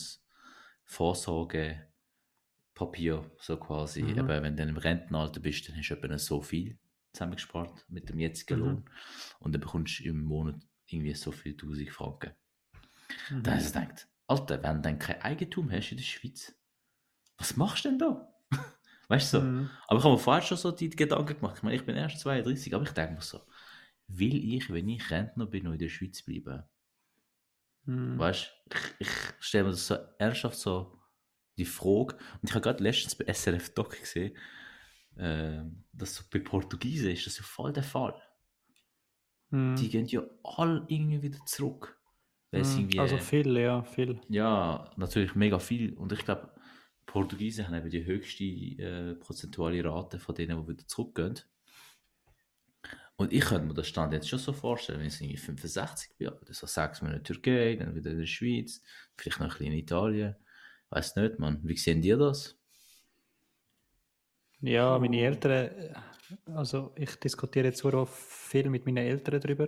[2.82, 4.02] Vorsorgepapier, so quasi.
[4.04, 4.10] Mhm.
[4.10, 6.78] Eben, wenn du dann im Rentenalter bist, dann hast du etwa so viel
[7.14, 8.66] zusammengespart mit dem jetzigen Mhm.
[8.66, 8.90] Lohn.
[9.40, 12.32] Und dann bekommst du im Monat irgendwie so viel 1000 Franken.
[13.30, 13.44] Mhm.
[13.44, 16.56] Da hast du gedacht, Alter, wenn du dann kein Eigentum hast in der Schweiz,
[17.38, 18.34] was machst du denn da?
[19.10, 19.44] weißt du so?
[19.44, 19.70] Mhm.
[19.88, 21.58] Aber ich habe mir vorher schon so die Gedanken gemacht.
[21.58, 23.42] Ich meine, ich bin erst 32, aber ich denke mir so,
[24.08, 26.64] will ich, wenn ich Rentner bin, noch in der Schweiz bleiben?
[27.86, 28.18] Mhm.
[28.20, 29.10] Weißt du, ich, ich
[29.40, 31.01] stelle mir das so ernsthaft so
[31.62, 32.16] die Frage.
[32.16, 34.36] Und ich habe gerade letztens bei SRF Doc gesehen,
[35.18, 35.62] äh,
[35.94, 38.22] dass so bei Portugiesen ist das ja voll der Fall.
[39.50, 39.76] Mhm.
[39.76, 41.98] Die gehen ja alle irgendwie wieder zurück.
[42.52, 44.20] Irgendwie, Also viel, ja, viel.
[44.28, 45.94] Ja, natürlich mega viel.
[45.94, 46.52] Und ich glaube,
[47.06, 51.40] Portugiesen haben eben die höchste äh, prozentuale Rate von denen, die wieder zurückgehen.
[53.16, 56.30] Und ich könnte mir das Stand jetzt schon so vorstellen, wenn ich irgendwie 65 bin,
[56.30, 58.82] oder so sechs Monate in der Türkei, dann wieder in der Schweiz,
[59.16, 60.36] vielleicht noch ein bisschen in Italien.
[60.92, 61.60] Weiß nicht, Mann.
[61.64, 62.56] Wie sehen die das?
[64.62, 65.94] Ja, meine Eltern, äh,
[66.54, 69.68] also ich diskutiere jetzt auch viel mit meinen Eltern darüber,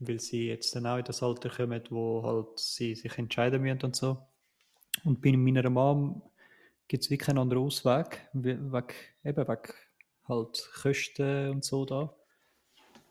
[0.00, 3.82] weil sie jetzt dann auch in das Alter kommen, wo halt sie sich entscheiden müssen
[3.84, 4.18] und so.
[5.04, 6.22] Und bei meiner Mom
[6.88, 9.74] gibt es wirklich keinen anderen Ausweg, we- weg, eben wegen
[10.28, 12.14] halt Kosten und so da,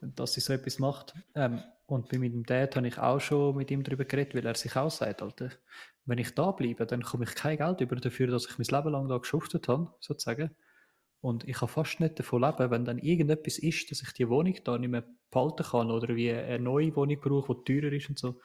[0.01, 1.13] dass sie so etwas macht.
[1.35, 4.55] Ähm, und bei meinem Dad habe ich auch schon mit ihm darüber geredet, weil er
[4.55, 5.49] sich auch sagt, Alter,
[6.09, 8.91] wenn ich da bleibe, dann komme ich kein Geld über dafür, dass ich mein Leben
[8.91, 10.49] lang da geschuftet habe, sozusagen.
[11.21, 14.55] Und ich kann fast nicht davon leben, wenn dann irgendetwas ist, dass ich die Wohnung
[14.63, 18.17] da nicht mehr behalten kann oder wie eine neue Wohnung brauche, die teurer ist und
[18.17, 18.39] so,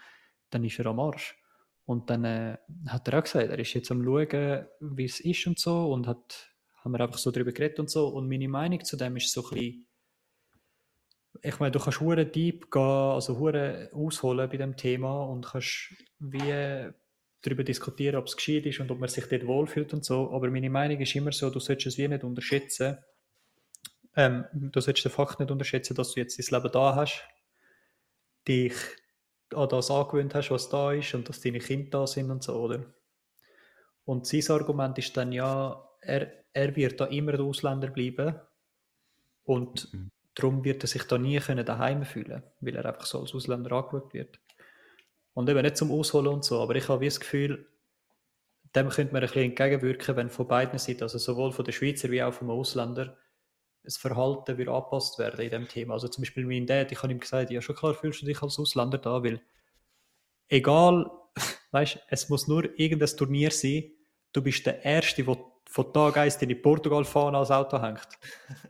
[0.51, 1.37] dann ist er am Arsch.
[1.87, 2.59] Und dann äh,
[2.89, 6.07] hat er auch gesagt, er ist jetzt am schauen, wie es ist und so und
[6.07, 8.09] hat, haben wir einfach so darüber geredet und so.
[8.09, 9.87] Und meine Meinung zu dem ist so ein bisschen,
[11.43, 15.95] ich meine, du kannst hure deep gehen, also hure ausholen bei dem Thema und kannst
[16.19, 16.93] wie
[17.45, 20.33] darüber diskutieren, ob es gescheit ist und ob man sich dort wohlfühlt und so.
[20.33, 22.99] Aber meine Meinung ist immer so, du solltest es wie nicht unterschätzen.
[24.17, 27.23] Ähm, du solltest den Fakt nicht unterschätzen, dass du jetzt dein Leben da hast,
[28.49, 28.75] dich
[29.55, 32.55] an das angewöhnt hast, was da ist und dass deine Kinder da sind und so,
[32.55, 32.85] oder?
[34.05, 38.41] Und sein Argument ist dann ja, er, er wird da immer der Ausländer bleiben
[39.45, 40.11] und mhm.
[40.35, 43.73] darum wird er sich da nie können daheim fühlen, weil er einfach so als Ausländer
[43.73, 44.39] angeschaut wird.
[45.35, 47.69] Und eben nicht zum Ausholen und so, aber ich habe das Gefühl,
[48.75, 52.11] dem könnte man ein bisschen entgegenwirken, wenn von beiden Seiten, also sowohl von den Schweizer
[52.11, 53.17] wie auch vom Ausländer,
[53.83, 55.95] das Verhalten wird angepasst werden in dem Thema.
[55.95, 58.43] Also zum Beispiel mein Dad, ich habe ihm gesagt, ja schon klar fühlst du dich
[58.43, 59.43] als Ausländer da, weil
[60.49, 61.11] egal,
[61.73, 63.91] weißt, es muss nur irgendein Turnier sein,
[64.33, 68.09] du bist der Erste, der von Tag 1 in Portugal fahren als Auto hängt.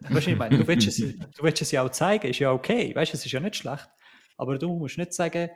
[0.09, 2.51] Weißt du, ich meine, du willst, es, du willst es ja auch zeigen, ist ja
[2.51, 3.89] okay, weißt es ist ja nicht schlecht,
[4.37, 5.51] aber du musst nicht sagen,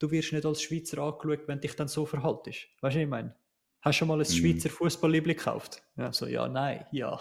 [0.00, 2.66] du wirst nicht als Schweizer angeschaut, wenn dich dann so verhaltest.
[2.80, 3.36] Weißt du, ich meine?
[3.82, 4.24] Hast du schon mal ein mhm.
[4.24, 5.82] Schweizer Fußballliebling gekauft?
[5.96, 7.18] Ja, so, ja, nein, ja.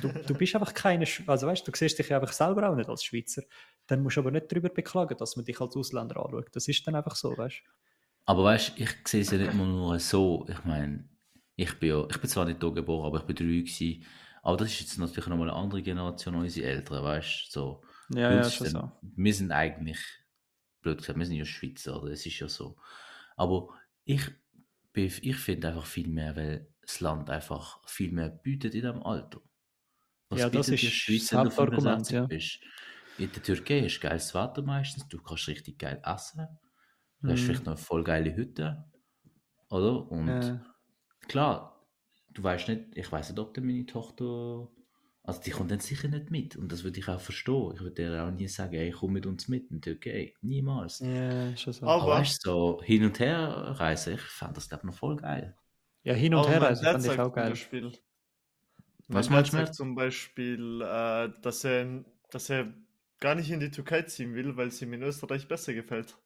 [0.00, 3.04] Du, du bist einfach keine, also weißt du, siehst dich einfach selber auch nicht als
[3.04, 3.42] Schweizer.
[3.88, 6.48] Dann musst du aber nicht darüber beklagen, dass man dich als Ausländer anschaut.
[6.52, 7.70] Das ist dann einfach so, weißt du.
[8.26, 10.46] Aber weißt du, ich sehe es ja nicht nur so.
[10.48, 11.08] Ich meine,
[11.56, 14.04] ich bin ja, ich bin zwar nicht hier geboren, aber ich bin drei gewesen.
[14.42, 17.50] Aber das ist jetzt natürlich nochmal eine andere Generation, unsere Eltern, weißt du.
[17.50, 17.82] So.
[18.10, 18.92] Ja, ja, schon so.
[19.02, 19.98] Wir sind eigentlich
[20.82, 22.12] blöd gesagt, wir sind ja Schweizer, oder?
[22.12, 22.76] Es ist ja so.
[23.36, 23.70] Aber
[24.04, 24.22] ich,
[24.94, 29.40] ich finde einfach viel mehr, weil das Land einfach viel mehr bietet in diesem Alter.
[30.28, 32.26] Was ja, das ist Schweiz, das Hauptargument, ja.
[32.26, 32.60] Bist?
[33.18, 36.48] In der Türkei ist geiles Wetter meistens, du kannst richtig geil essen,
[37.20, 37.44] du hast mhm.
[37.44, 38.84] vielleicht noch eine voll geile Hütte,
[39.68, 40.10] oder?
[40.10, 40.60] Und ja.
[41.28, 41.86] klar,
[42.30, 44.68] du weißt nicht, ich weiß nicht, ob meine Tochter
[45.24, 47.72] also die kommt dann sicher nicht mit und das würde ich auch verstehen.
[47.74, 50.34] Ich würde dir auch nie sagen, ey, komm mit uns mit in die Türkei.
[50.42, 50.98] Niemals.
[50.98, 51.86] Ja, schon so.
[51.86, 55.16] Aber, Aber weißt du, so hin und her reisen, ich fand das glaube noch voll
[55.16, 55.56] geil.
[56.02, 57.50] Ja, hin und her reisen fand ich auch geil.
[57.50, 57.92] Beispiel,
[59.08, 59.70] Was meinst du?
[59.70, 62.74] zum Beispiel, äh, dass, er, dass er
[63.20, 66.18] gar nicht in die Türkei ziehen will, weil es ihm in Österreich besser gefällt.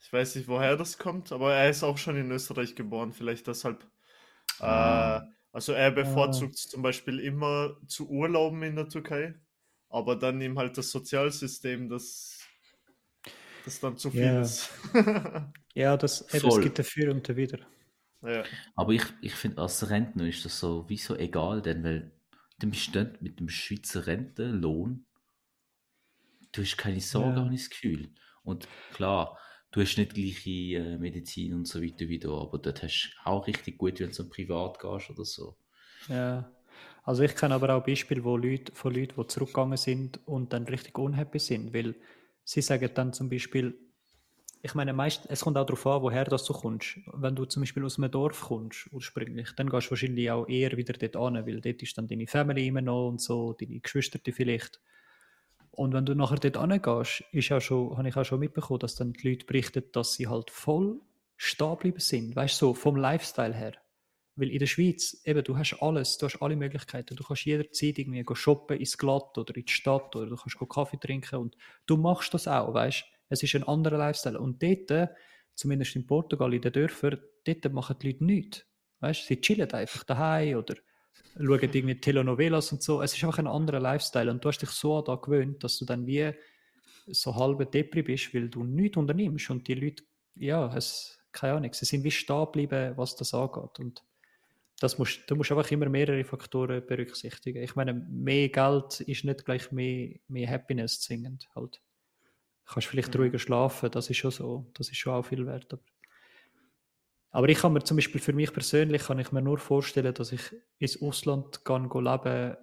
[0.00, 3.46] Ich weiß nicht, woher das kommt, aber er ist auch schon in Österreich geboren, vielleicht
[3.46, 3.86] deshalb.
[4.60, 5.18] Ah.
[5.18, 6.68] Äh, also er bevorzugt ah.
[6.68, 9.34] zum Beispiel immer zu Urlauben in der Türkei,
[9.88, 12.46] aber dann ihm halt das Sozialsystem, das,
[13.64, 14.42] das dann zu viel ja.
[14.42, 14.68] ist.
[15.74, 17.60] ja, das, ey, das gibt dafür und wieder.
[18.20, 18.44] Ja.
[18.74, 22.12] Aber ich, ich finde, als Rentner ist das so, wie so egal, denn weil
[22.58, 25.06] du bist nicht mit dem Schweizer Rentenlohn,
[26.52, 27.44] du hast keine Sorge, ja.
[27.46, 28.12] habe ich das Gefühl.
[28.42, 29.38] Und klar,
[29.70, 33.30] du hast nicht gleiche äh, Medizin und so weiter wie du, aber dort hast du
[33.30, 35.56] auch richtig gut, wenn du privat gehst oder so.
[36.08, 36.50] Ja,
[37.04, 40.64] also ich kenne aber auch Beispiele wo Leute, von Leuten, die zurückgegangen sind und dann
[40.64, 41.94] richtig unhappy sind, weil
[42.44, 43.78] sie sagen dann zum Beispiel,
[44.62, 46.98] ich meine, meist, es kommt auch darauf an, woher das du kommst.
[47.12, 50.76] Wenn du zum Beispiel aus einem Dorf kommst, ursprünglich, dann gehst du wahrscheinlich auch eher
[50.76, 54.18] wieder dort an, weil dort ist dann deine Family immer noch und so, deine Geschwister
[54.32, 54.80] vielleicht.
[55.76, 58.94] Und wenn du nachher dort hingehst, ist ja schon, habe ich auch schon mitbekommen, dass
[58.94, 61.00] dann die Leute berichten, dass sie halt voll
[61.36, 62.34] stehen sind.
[62.34, 63.74] Weißt du, so vom Lifestyle her.
[64.36, 67.14] Weil in der Schweiz, eben, du hast alles, du hast alle Möglichkeiten.
[67.14, 70.98] Du kannst jederzeit irgendwie shoppen ins Glatt oder in die Stadt oder du kannst Kaffee
[70.98, 74.40] trinken und du machst das auch, weißt Es ist ein anderer Lifestyle.
[74.40, 75.10] Und dort,
[75.54, 78.66] zumindest in Portugal, in den Dörfern, dort machen die Leute nichts.
[79.00, 80.74] Weißt sie chillen einfach daheim oder
[81.38, 83.02] schauen irgendwie Telenovelas und so.
[83.02, 85.84] Es ist einfach ein anderer Lifestyle und du hast dich so daran gewöhnt, dass du
[85.84, 86.32] dann wie
[87.06, 90.04] so halbe Depri bist, weil du nichts unternimmst und die Leute,
[90.34, 94.02] ja, es, keine Ahnung, sie sind wie stehen geblieben, was das angeht und
[94.80, 97.62] das musst, du musst einfach immer mehrere Faktoren berücksichtigen.
[97.62, 101.80] Ich meine, mehr Geld ist nicht gleich mehr, mehr Happiness zwingend halt.
[102.66, 103.20] Du kannst vielleicht mhm.
[103.20, 105.72] ruhiger schlafen, das ist schon so, das ist schon auch viel wert.
[105.72, 105.82] Aber
[107.30, 110.32] aber ich kann mir zum Beispiel für mich persönlich kann ich mir nur vorstellen, dass
[110.32, 112.56] ich ins Ausland kann leben,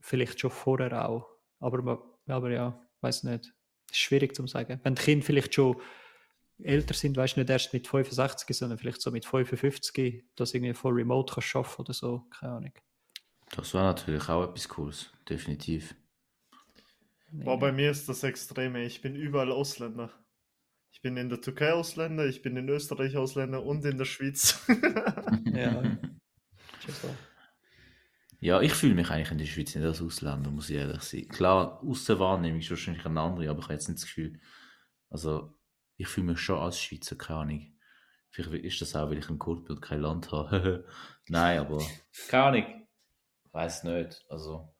[0.00, 1.28] vielleicht schon vorher auch.
[1.60, 3.52] Aber, aber ja, weiß nicht.
[3.86, 4.80] Das ist schwierig zu sagen.
[4.82, 5.76] Wenn die Kinder vielleicht schon
[6.62, 10.74] älter sind, weißt du, nicht erst mit 65, sondern vielleicht so mit 55, dass irgendwie
[10.74, 12.72] voll remote kannst arbeiten oder so, keine Ahnung.
[13.54, 15.94] Das war natürlich auch etwas Cooles, definitiv.
[17.30, 17.44] Nee.
[17.44, 18.84] Boah, bei mir ist das Extreme.
[18.84, 20.10] Ich bin überall Ausländer.
[20.90, 24.64] Ich bin in der Türkei Ausländer, ich bin in Österreich Ausländer und in der Schweiz.
[25.52, 25.82] Ja.
[28.40, 31.28] Ja, ich fühle mich eigentlich in der Schweiz nicht als Ausländer, muss ich ehrlich sein.
[31.28, 34.40] Klar, Aussenwahrnehmung ist wahrscheinlich eine andere, aber ich habe jetzt nicht das Gefühl.
[35.10, 35.58] Also,
[35.96, 37.78] ich fühle mich schon als Schweizer, keine Ahnung.
[38.30, 40.86] Vielleicht ist das auch, weil ich ein Kurd bin und kein Land habe.
[41.28, 41.84] Nein, aber
[42.28, 42.88] keine Ahnung.
[43.50, 44.24] Weiß nicht.
[44.28, 44.72] Also,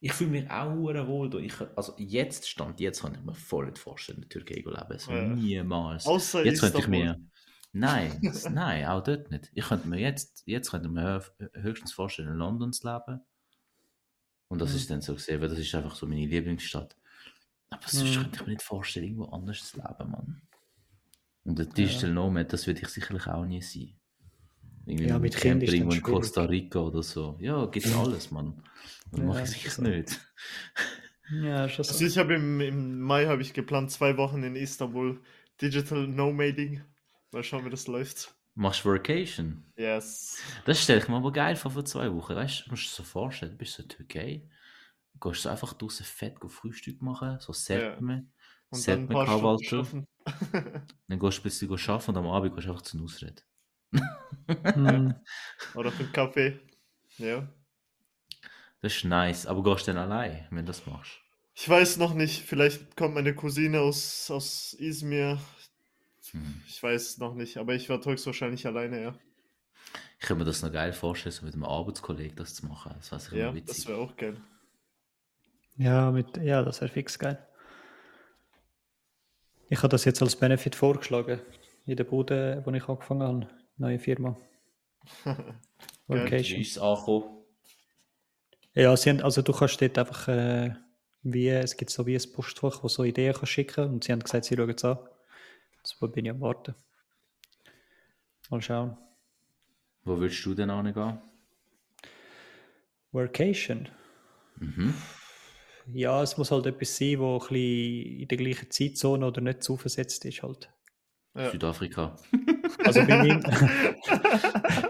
[0.00, 0.94] ich fühle mich auch wohl
[1.30, 1.38] da.
[1.38, 4.70] Ich, also, jetzt stand, jetzt kann ich mir voll nicht vorstellen, in der Türkei zu
[4.70, 4.98] leben.
[4.98, 5.22] So Ja.
[5.34, 6.06] niemals.
[6.06, 7.16] Außer Jetzt könnte ich mir.
[7.72, 8.20] Nein,
[8.50, 9.50] nein, auch dort nicht.
[9.54, 13.20] Ich könnte mir jetzt, jetzt könnte mir hö- höchstens vorstellen, in London zu leben.
[14.48, 14.76] Und das Mhm.
[14.76, 16.96] ist dann so gesehen, weil das ist einfach so meine Lieblingsstadt.
[17.70, 18.22] Aber sonst Mhm.
[18.22, 20.42] könnte ich mir nicht vorstellen, irgendwo anders zu leben, Mann.
[21.44, 23.97] Und der Digital Nomad, das würde ich sicherlich auch nie sein.
[24.88, 26.02] Irgendwie Ja, mit Kind Camper irgendwo dann in schwierig.
[26.02, 27.36] Costa Rica oder so.
[27.40, 28.62] Ja, gibt alles, Mann.
[29.12, 29.82] Dann Ja, mache ich sicher so.
[29.82, 30.18] nicht.
[31.30, 32.06] Ja, schon Also so.
[32.06, 35.20] ich habe im, im Mai habe ich geplant, zwei Wochen in Istanbul
[35.60, 36.84] Digital Nomading.
[37.32, 38.34] Mal schauen, wie das läuft.
[38.54, 39.64] Machst du Vacation?
[39.76, 40.44] Yes.
[40.64, 42.34] Das stelle ich mir aber geil vor für zwei Wochen.
[42.36, 44.48] Weißt du, musst du dir so vorstellen, du bist so in der Türkei,
[45.20, 48.28] gehst so einfach draußen fett go Frühstück machen, so Serpme,
[48.70, 50.06] Und dann ein paar Stunden Kavalter, schaffen.
[51.08, 53.42] dann gehst du ein bisschen arbeiten und am Abend gehst du einfach zur Ausrede.
[53.92, 55.14] Mhm.
[55.74, 56.60] Oder für einen Kaffee.
[57.18, 57.48] Ja.
[58.80, 61.18] Das ist nice, aber gehst du dann allein, wenn du das machst?
[61.54, 65.38] Ich weiß noch nicht, vielleicht kommt meine Cousine aus, aus Izmir.
[66.30, 66.62] Hm.
[66.68, 69.18] Ich weiß es noch nicht, aber ich werde höchstwahrscheinlich alleine, ja.
[70.20, 72.94] Ich kann mir das noch geil vorstellen, so mit einem Arbeitskollegen das zu machen.
[72.96, 73.88] Das wäre sicher Ja, immer das witzig.
[73.88, 74.40] wäre auch geil.
[75.76, 77.44] Ja, mit, ja, das wäre fix geil.
[79.68, 81.40] Ich habe das jetzt als Benefit vorgeschlagen.
[81.86, 83.48] In der Bude, wo ich angefangen habe.
[83.78, 84.36] Neue Firma.
[85.24, 86.60] Wie Vacation.
[86.60, 87.44] ist angekommen?
[88.74, 90.74] Ja, sie haben, also du kannst dort einfach, äh,
[91.22, 94.22] wie, es gibt so wie ein Postfach, wo so Ideen kannst schicken und sie haben
[94.22, 94.98] gesagt, sie schauen es an.
[95.84, 96.74] So bin ich am Warten.
[98.50, 98.96] Mal schauen.
[100.04, 101.20] Wo willst du denn hingehen?
[103.12, 103.88] Workation.
[104.56, 104.94] Mhm.
[105.92, 109.76] Ja, es muss halt etwas sein, wo ein in der gleichen Zeitzone oder nicht zu
[109.76, 110.70] versetzt ist halt.
[111.34, 111.50] Ja.
[111.50, 112.16] Südafrika.
[112.84, 113.42] Also bei meinem,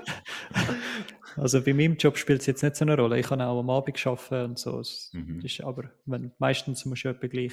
[1.36, 3.18] also bei meinem Job spielt es jetzt nicht so eine Rolle.
[3.18, 4.80] Ich kann auch am Abend arbeiten und so.
[4.80, 5.40] Es Mhm.
[5.40, 7.52] ist, aber wenn, meistens muss ja etwa gleich,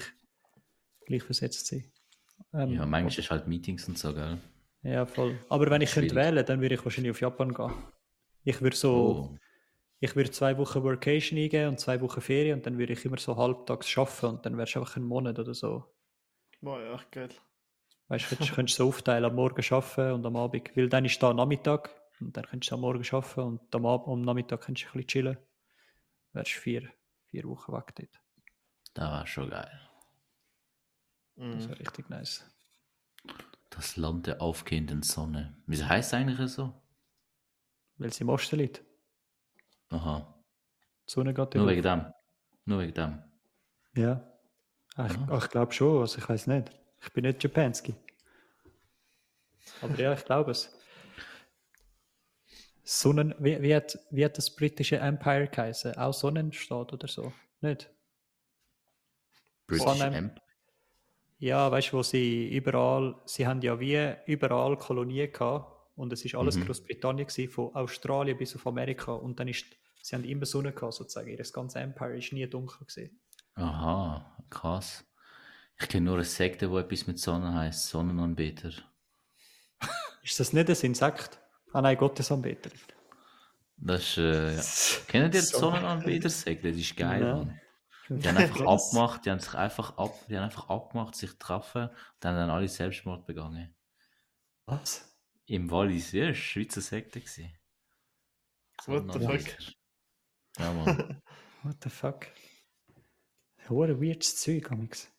[1.06, 1.86] gleich versetzt sein.
[2.54, 4.38] Ähm, Ja, manchmal ist halt Meetings und so, gell?
[4.84, 5.38] Ja, voll.
[5.50, 6.34] Aber wenn ich könnte Schwierig.
[6.34, 7.72] wählen, dann würde ich wahrscheinlich auf Japan gehen.
[8.44, 9.38] Ich würde so, Oh.
[10.00, 13.18] ich würde zwei Wochen Workation eingeben und zwei Wochen Ferien und dann würde ich immer
[13.18, 15.84] so halbtags arbeiten und dann wärst du einfach einen Monat oder so.
[16.62, 17.30] Boah, ja, geil.
[18.08, 20.76] Weißt du, könntest, könntest du so aufteilen, am Morgen arbeiten und am Abend.
[20.78, 21.90] Weil dann ist da Nachmittag
[22.20, 24.92] und dann könntest du am Morgen arbeiten und am, Ab am Nachmittag könntest du ein
[24.94, 25.38] bisschen chillen.
[26.34, 26.92] Wärst vier,
[27.28, 28.22] vier Wochen weg dort.
[28.94, 29.82] Das war schon geil.
[31.36, 31.70] Das Mhm.
[31.70, 32.46] wäre richtig nice.
[33.72, 35.58] Das Land der aufgehenden Sonne.
[35.66, 36.82] Wieso heißt es eigentlich so?
[37.98, 38.84] Weil es im Osten liegt.
[39.90, 40.34] Aha.
[41.08, 42.06] Die Sonne geht Nur wegen dem.
[42.66, 43.24] Nur wegen dem.
[43.96, 44.32] Ja.
[44.96, 45.28] Ach, ich, Ja.
[45.30, 46.72] ach, ich glaube schon, also ich weiß nicht.
[47.02, 47.96] Ich bin nicht Japanski.
[49.82, 50.72] Aber ja, ich glaube es.
[52.84, 55.98] Sonnen, wie, wie, hat, wie hat das britische Empire geheißen?
[55.98, 57.34] Auch Sonnenstaat oder so?
[57.62, 57.90] Nicht?
[59.68, 60.42] British Empire.
[61.40, 66.24] Ja, weißt du, wo sie überall, sie haben ja wie überall Kolonien gehabt und es
[66.24, 66.66] ist alles Mhm.
[66.66, 69.66] Großbritannien gewesen, von Australien bis auf Amerika und dann ist,
[70.02, 73.20] sie haben immer Sonne gehabt sozusagen, ihr ganze Empire ist nie dunkel gewesen.
[73.56, 75.04] Aha, krass.
[75.80, 77.88] Ich kenne nur eine Sekte, wo etwas mit Sonne heißt.
[77.90, 78.72] Sonnenanbeter.
[80.24, 81.40] Ist das nicht ein Insekt?
[81.74, 82.72] Ah nein, Gottesanbeter.
[83.78, 84.62] Das ist, äh, ja.
[85.08, 85.60] Kennen die die So.
[85.60, 86.72] Sonnenanbeter-Sekte?
[86.72, 87.60] Das ist geil, Nein.
[88.08, 88.20] Mann.
[88.22, 91.90] Die haben einfach abgemacht, die haben sich einfach ab, die haben einfach abgemacht, sich getroffen
[91.90, 93.76] und dann haben dann alle Selbstmord begangen.
[94.66, 95.14] Was?
[95.48, 97.20] Im Wallis, ja, das Schweizer Sekte.
[97.20, 97.52] gewesen.
[98.86, 99.64] What the Sonnenanbeter.
[100.58, 101.22] Ja, Mann.
[101.64, 102.28] What the fuck?
[103.68, 105.12] Hure weirdes Zeug, amix.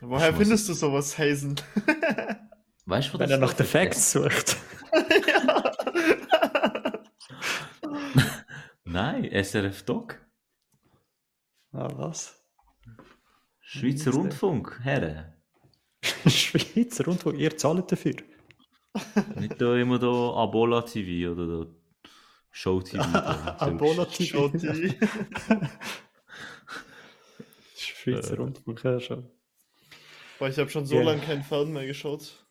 [0.00, 1.56] Woher findest du sowas, Hazen?
[2.86, 3.72] Weißt du, wo Wenn er nach den ist?
[3.72, 4.56] Facts sucht.
[8.84, 10.24] Nein, SRF Doc.
[11.72, 12.34] Ah, was?
[13.60, 14.12] Schweizer?
[14.12, 15.34] Rundfunk, Herren.
[16.26, 18.14] Schweizer Rundfunk, ihr zahlt dafür.
[19.36, 21.66] Nicht da immer da Abola TV oder da
[22.50, 23.02] Show TV.
[23.02, 24.48] Abola TV.
[24.48, 24.98] Schotti.
[27.76, 28.36] Schweizer Äh.
[28.36, 29.30] Rundfunk, ja schon.
[30.38, 31.02] Boah, ich habe schon so Ja.
[31.02, 32.44] lange keinen Fern mehr geschaut.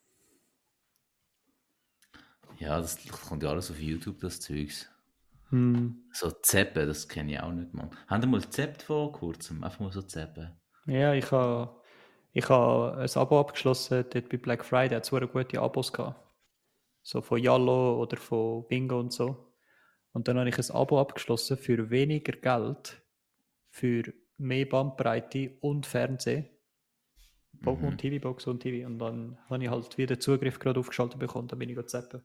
[2.60, 4.90] Ja, das kommt ja alles auf YouTube, das Zeugs.
[5.50, 6.04] Hm.
[6.12, 7.90] So Zeppen, das kenne ich auch nicht, Mann.
[8.08, 9.64] Haben Sie mal gezappt vor kurzem?
[9.64, 10.52] Einfach mal so Zeppen.
[10.86, 11.78] Ja, ich habe
[12.34, 16.22] Ich habe ein Abo abgeschlossen, dort bei Black Friday hat es gute Abos gehabt.
[17.02, 19.54] So von Yallo oder von Bingo und so.
[20.12, 23.02] Und dann habe ich ein Abo abgeschlossen für weniger Geld,
[23.70, 24.04] für
[24.38, 26.50] mehr Bandbreite und Fernsehen.
[27.62, 27.84] Mhm.
[27.84, 28.88] Und TV-Box und TV.
[28.88, 32.22] Und dann habe ich halt wieder Zugriff gerade aufgeschaltet bekommen, dann bin ich zappen.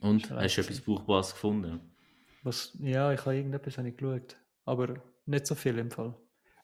[0.00, 1.80] Und hast du etwas Brauchbares gefunden?
[2.42, 4.36] Was, ja, ich habe irgendetwas habe ich geschaut.
[4.64, 6.14] Aber nicht so viel im Fall.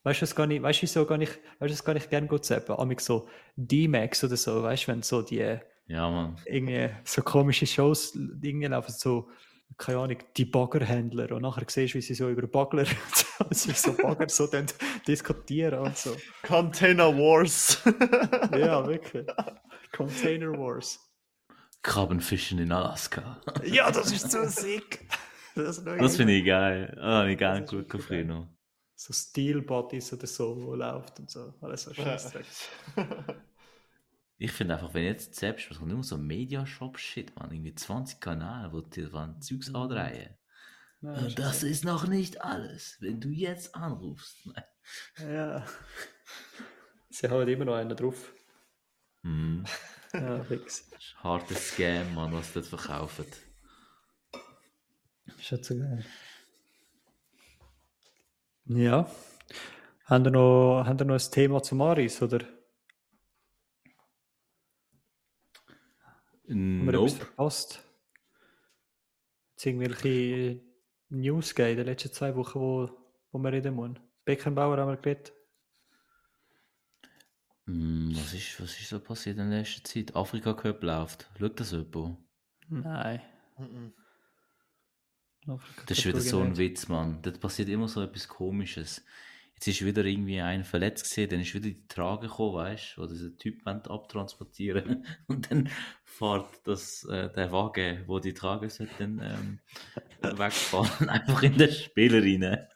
[0.04, 2.10] Weißt du, es gar nicht, weißt du, so gar nicht, weißt du, es gar nicht
[2.10, 2.76] gerne gut zappen.
[2.76, 6.36] Amig so D-Max oder so, weißt du, wenn so die Ja, Mann.
[6.44, 9.30] irgendwie so komische Shows irgendwie laufen, so,
[9.78, 12.84] keine Ahnung, die Baggerhändler und nachher siehst du, wie sie so über Bagger,
[13.50, 14.66] sie so Bagger so dann
[15.06, 16.16] diskutieren und so.
[16.42, 17.82] Container Wars.
[18.58, 19.26] Ja, wirklich.
[19.92, 21.00] Container Wars.
[21.82, 23.40] Krabbenfischen in Alaska.
[23.64, 25.06] Ja, das ist so sick.
[25.54, 26.96] Das, Das finde ich geil.
[27.00, 28.48] Ah, habe ich gerne Das ist gut noch.
[28.94, 31.54] So Steel Bodies oder so, wo läuft und so.
[31.60, 32.40] Alles so scheiße.
[34.38, 38.72] Ich finde einfach, wenn jetzt selbst, was kommt immer so Mediashop-Shit, man, irgendwie 20 Kanäle,
[38.72, 39.76] wo die dann Zeugs Mhm.
[41.02, 44.46] Und das ist noch nicht alles, wenn du jetzt anrufst.
[44.46, 44.64] Nein.
[45.34, 45.66] Ja.
[47.10, 48.32] Sie haben immer noch einen drauf.
[49.22, 49.64] Mhm.
[50.12, 50.88] Ja, fix.
[50.90, 53.26] Das harter Scam, man, was dort verkaufen.
[55.38, 56.04] Ist jetzt so geil.
[58.66, 59.10] Ja.
[60.04, 62.46] Haben wir noch, haben wir noch ein Thema zu Maris, oder?
[66.48, 67.24] Haben wir etwas Nope.
[67.24, 67.82] verpasst?
[69.56, 70.71] Hat irgendwelche
[71.12, 72.90] News gegeben in den letzten zwei Wochen, wo,
[73.32, 73.98] wo wir reden müssen?
[74.24, 75.32] Beckenbauer haben wir geredet.
[77.66, 80.14] Mm, Was ist, was ist so passiert in letzter Zeit?
[80.16, 81.30] Afrika Cup läuft.
[81.38, 82.16] Schaut das jemand?
[82.68, 83.20] Nein.
[83.58, 83.92] Mhm.
[85.46, 86.58] Afrika Das ist wieder so ein nicht.
[86.58, 87.20] Witz, Mann.
[87.22, 89.04] Dort passiert immer so etwas Komisches.
[89.62, 93.02] Jetzt ist wieder irgendwie ein verletzt gesehen, dann ist wieder die Trage gekommen, weißt du,
[93.02, 95.70] wo dieser Typ abtransportieren und dann
[96.04, 99.60] fährt das, äh, der Wagen, wo die Trage sollte, dann ähm,
[100.36, 102.66] wegfahren, einfach in den Spieler rein.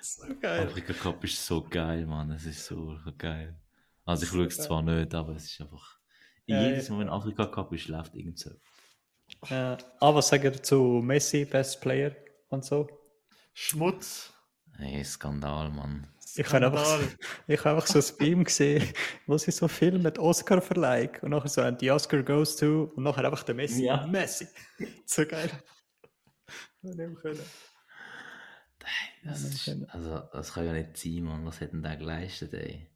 [0.00, 0.66] So geil.
[0.66, 2.32] Afrika Cup ist so geil, Mann.
[2.32, 3.56] Es ist so, geil.
[4.04, 6.00] Also ich So schaue es zwar nicht, aber es ist einfach.
[6.46, 6.90] Ja, jedes.
[6.90, 8.50] Mal, wenn Afrika Cup ist, läuft irgend so.
[9.48, 12.10] Äh, ah, was ihr zu Messi, Best Player
[12.48, 13.05] und so?
[13.58, 14.34] Schmutz.
[14.76, 16.06] Hey, Skandal, Mann.
[16.34, 17.00] Ich habe einfach,
[17.46, 18.86] ich habe einfach so ein Beam gesehen,
[19.26, 23.24] wo sie so filmen, Oscar-Verleihung und nachher so, and the Oscar goes to, und nachher
[23.24, 23.86] einfach der Messi.
[23.86, 24.06] Ja.
[24.06, 24.46] Messi.
[25.06, 25.50] So geil.
[26.82, 27.40] Können.
[29.24, 31.46] Das ist, also, das kann ja nicht sein, Mann.
[31.46, 32.90] Was hat denn der geleistet, ey?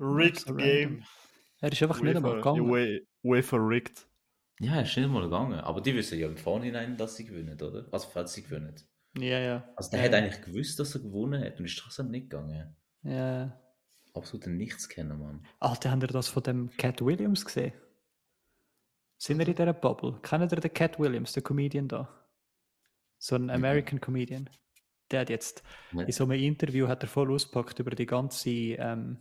[0.00, 0.46] Rigged.
[0.56, 1.04] Game.
[1.60, 3.02] Er ist einfach nicht einmal gegangen.
[3.22, 4.06] UEFA, rigged.
[4.60, 5.60] Ja, er ist nicht mal gegangen.
[5.60, 7.86] Aber die wissen ja im Vorhinein, dass sie gewinnen, oder?
[7.92, 8.74] Also, falls sie gewinnen.
[9.18, 9.68] Ja, ja.
[9.76, 10.06] Also, der ja.
[10.06, 12.76] hat eigentlich gewusst, dass er gewonnen hat und ist trotzdem nicht gegangen.
[13.02, 13.60] Ja.
[14.14, 15.46] Absolut nichts kennen, Mann.
[15.60, 17.72] Alter, habt ihr das von dem Cat Williams gesehen?
[19.18, 20.18] Sind wir in dieser Bubble?
[20.22, 22.08] Kennt ihr den Cat Williams, den Comedian da?
[23.18, 24.48] So ein American Comedian.
[25.10, 25.62] Der hat jetzt
[25.92, 28.50] in so einem Interview hat er voll auspackt über die ganze.
[28.50, 29.18] Ähm,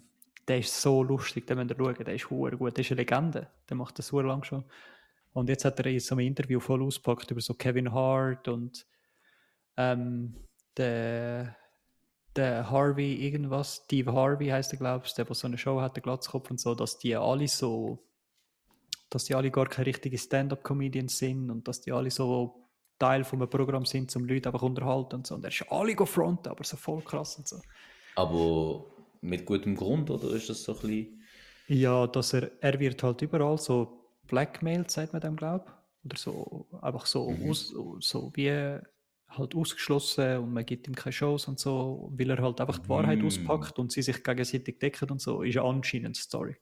[0.48, 2.06] der ist so lustig, den müsst ihr schauen.
[2.06, 2.76] Der ist hure gut.
[2.76, 3.48] Der ist eine Legende.
[3.70, 4.66] Der macht das so lang schon.
[5.34, 8.86] Und jetzt hat er in so einem Interview voll auspackt über so Kevin Hart und
[9.78, 10.36] ähm,
[10.78, 11.56] der,
[12.36, 15.96] der Harvey irgendwas, Steve Harvey heißt er, glaube ich, der, der so eine Show hat,
[15.96, 18.00] der Glatzkopf und so, dass die alle so,
[19.10, 22.70] dass die alle gar keine richtigen Stand-up-Comedians sind und dass die alle so
[23.00, 25.36] Teil von einem Programm sind, um Leute einfach unterhalten und so.
[25.36, 27.58] Und er ist alle gefronten, aber so voll krass und so.
[28.16, 28.86] Aber
[29.22, 31.22] mit gutem Grund, oder ist das so ein bisschen.
[31.68, 35.66] Ja, dass er, er wird halt überall so blackmailed, sagt man dem, glaube
[36.04, 37.50] Oder so, einfach so, Mhm.
[37.50, 38.80] aus, so wie
[39.38, 42.90] halt ausgeschlossen und man gibt ihm keine Shows und so, weil er halt einfach die
[42.90, 43.26] Wahrheit Mhm.
[43.26, 46.58] auspackt und sie sich gegenseitig decken und so, ist ja anscheinend die Story.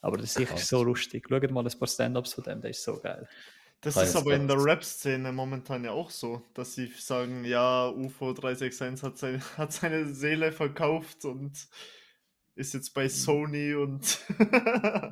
[0.00, 0.68] Aber das ist sicher Krass.
[0.68, 1.26] so lustig.
[1.28, 3.26] Schaut mal ein paar Stand-Ups von dem, der ist so geil.
[3.80, 4.64] Das Ah, ist aber in der.
[4.64, 10.14] Rap-Szene momentan ja auch so, dass sie sagen, ja, UFO 361 hat, sein, hat seine
[10.14, 11.68] Seele verkauft und
[12.54, 14.20] ist jetzt bei Sony und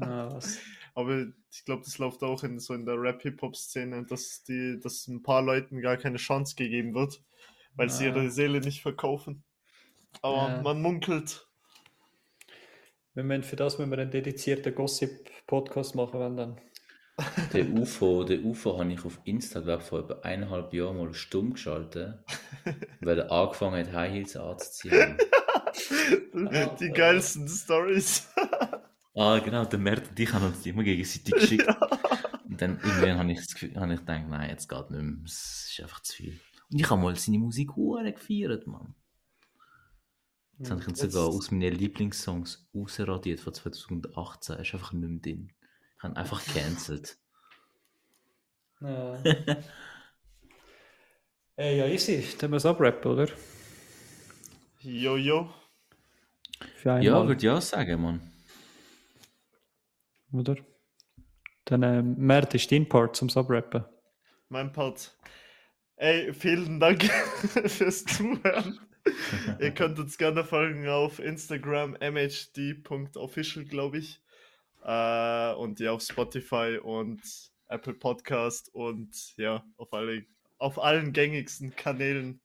[0.00, 0.58] Ah, was?
[0.95, 5.22] aber ich glaube, das läuft auch in so in der Rap-Hip-Hop-Szene, dass die, dass ein
[5.22, 7.22] paar Leuten gar keine Chance gegeben wird,
[7.76, 8.09] weil sie Ah.
[8.09, 9.43] ihre Seele nicht verkaufen.
[10.22, 10.62] Aber Ja.
[10.62, 11.47] man munkelt.
[13.14, 16.61] Wir müssen für das müssen wir einen dedizierten Gossip-Podcast machen, wenn dann.
[17.53, 21.53] Der UFO, der UFO habe ich auf Insta, glaube vor etwa eineinhalb Jahren mal stumm
[21.53, 22.18] geschaltet,
[23.01, 25.18] weil er angefangen hat, High Heels anzuziehen.
[26.80, 28.28] die geilsten Stories.
[29.14, 31.68] ah, genau, der Mert und ich haben uns immer gegenseitig geschickt.
[32.44, 35.24] Und dann irgendwann habe ich, das Gefühl, habe ich gedacht, nein, jetzt geht nicht mehr,
[35.24, 36.40] es ist einfach zu viel.
[36.70, 38.94] Und ich habe mal seine Musik hure gefeiert, Mann.
[40.58, 44.56] Jetzt habe ich ihn Jetzt- sogar aus meinen Lieblingssongs rausradiert von 2018.
[44.56, 45.52] Er ist einfach nicht mehr drin.
[45.96, 47.16] Ich habe ihn einfach gecancelt.
[48.82, 49.18] Ja.
[51.56, 52.24] Ey, ja, easy.
[52.38, 53.28] Dann wir es abrappen, oder?
[54.80, 55.50] Jojo.
[56.84, 58.30] Einmal, Ja, würde ich auch sagen, Mann.
[60.33, 60.57] Oder?
[61.64, 63.85] Dann, äh, Mert ist dein Part zum Abrappen.
[64.49, 65.16] Mein Part.
[65.97, 67.05] Ey, vielen Dank
[67.66, 68.81] fürs Zuhören.
[69.61, 74.20] Ihr könnt uns gerne folgen auf Instagram mhd.official, glaube ich.
[74.85, 77.20] Äh, und ja, auf Spotify und
[77.68, 80.24] Apple Podcast und ja, auf, alle,
[80.59, 82.41] auf allen gängigsten Kanälen.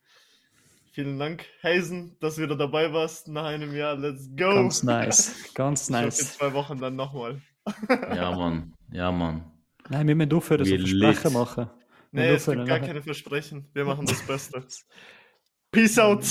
[0.92, 3.98] Vielen Dank, Hazen, dass du wieder dabei warst nach einem Jahr.
[3.98, 4.54] Let's go!
[4.54, 5.52] Ganz nice.
[5.54, 6.38] Ganz Ich hoffe, in nice.
[6.38, 7.42] zwei Wochen dann nochmal.
[7.89, 8.74] Ja, Mann.
[8.91, 9.51] Ja, Mann.
[9.89, 11.34] Nein, wir müssen aufhören, so Versprechen lit.
[11.34, 11.70] machen.
[12.11, 13.70] Wir müssen es gibt gar keine Versprechen.
[13.74, 14.63] Wir machen das Beste.
[15.72, 16.24] Peace out!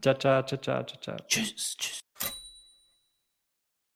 [0.00, 1.16] Ciao, ciao, ciao, ciao, ciao, ciao.
[1.28, 2.00] Tschüss, tschüss.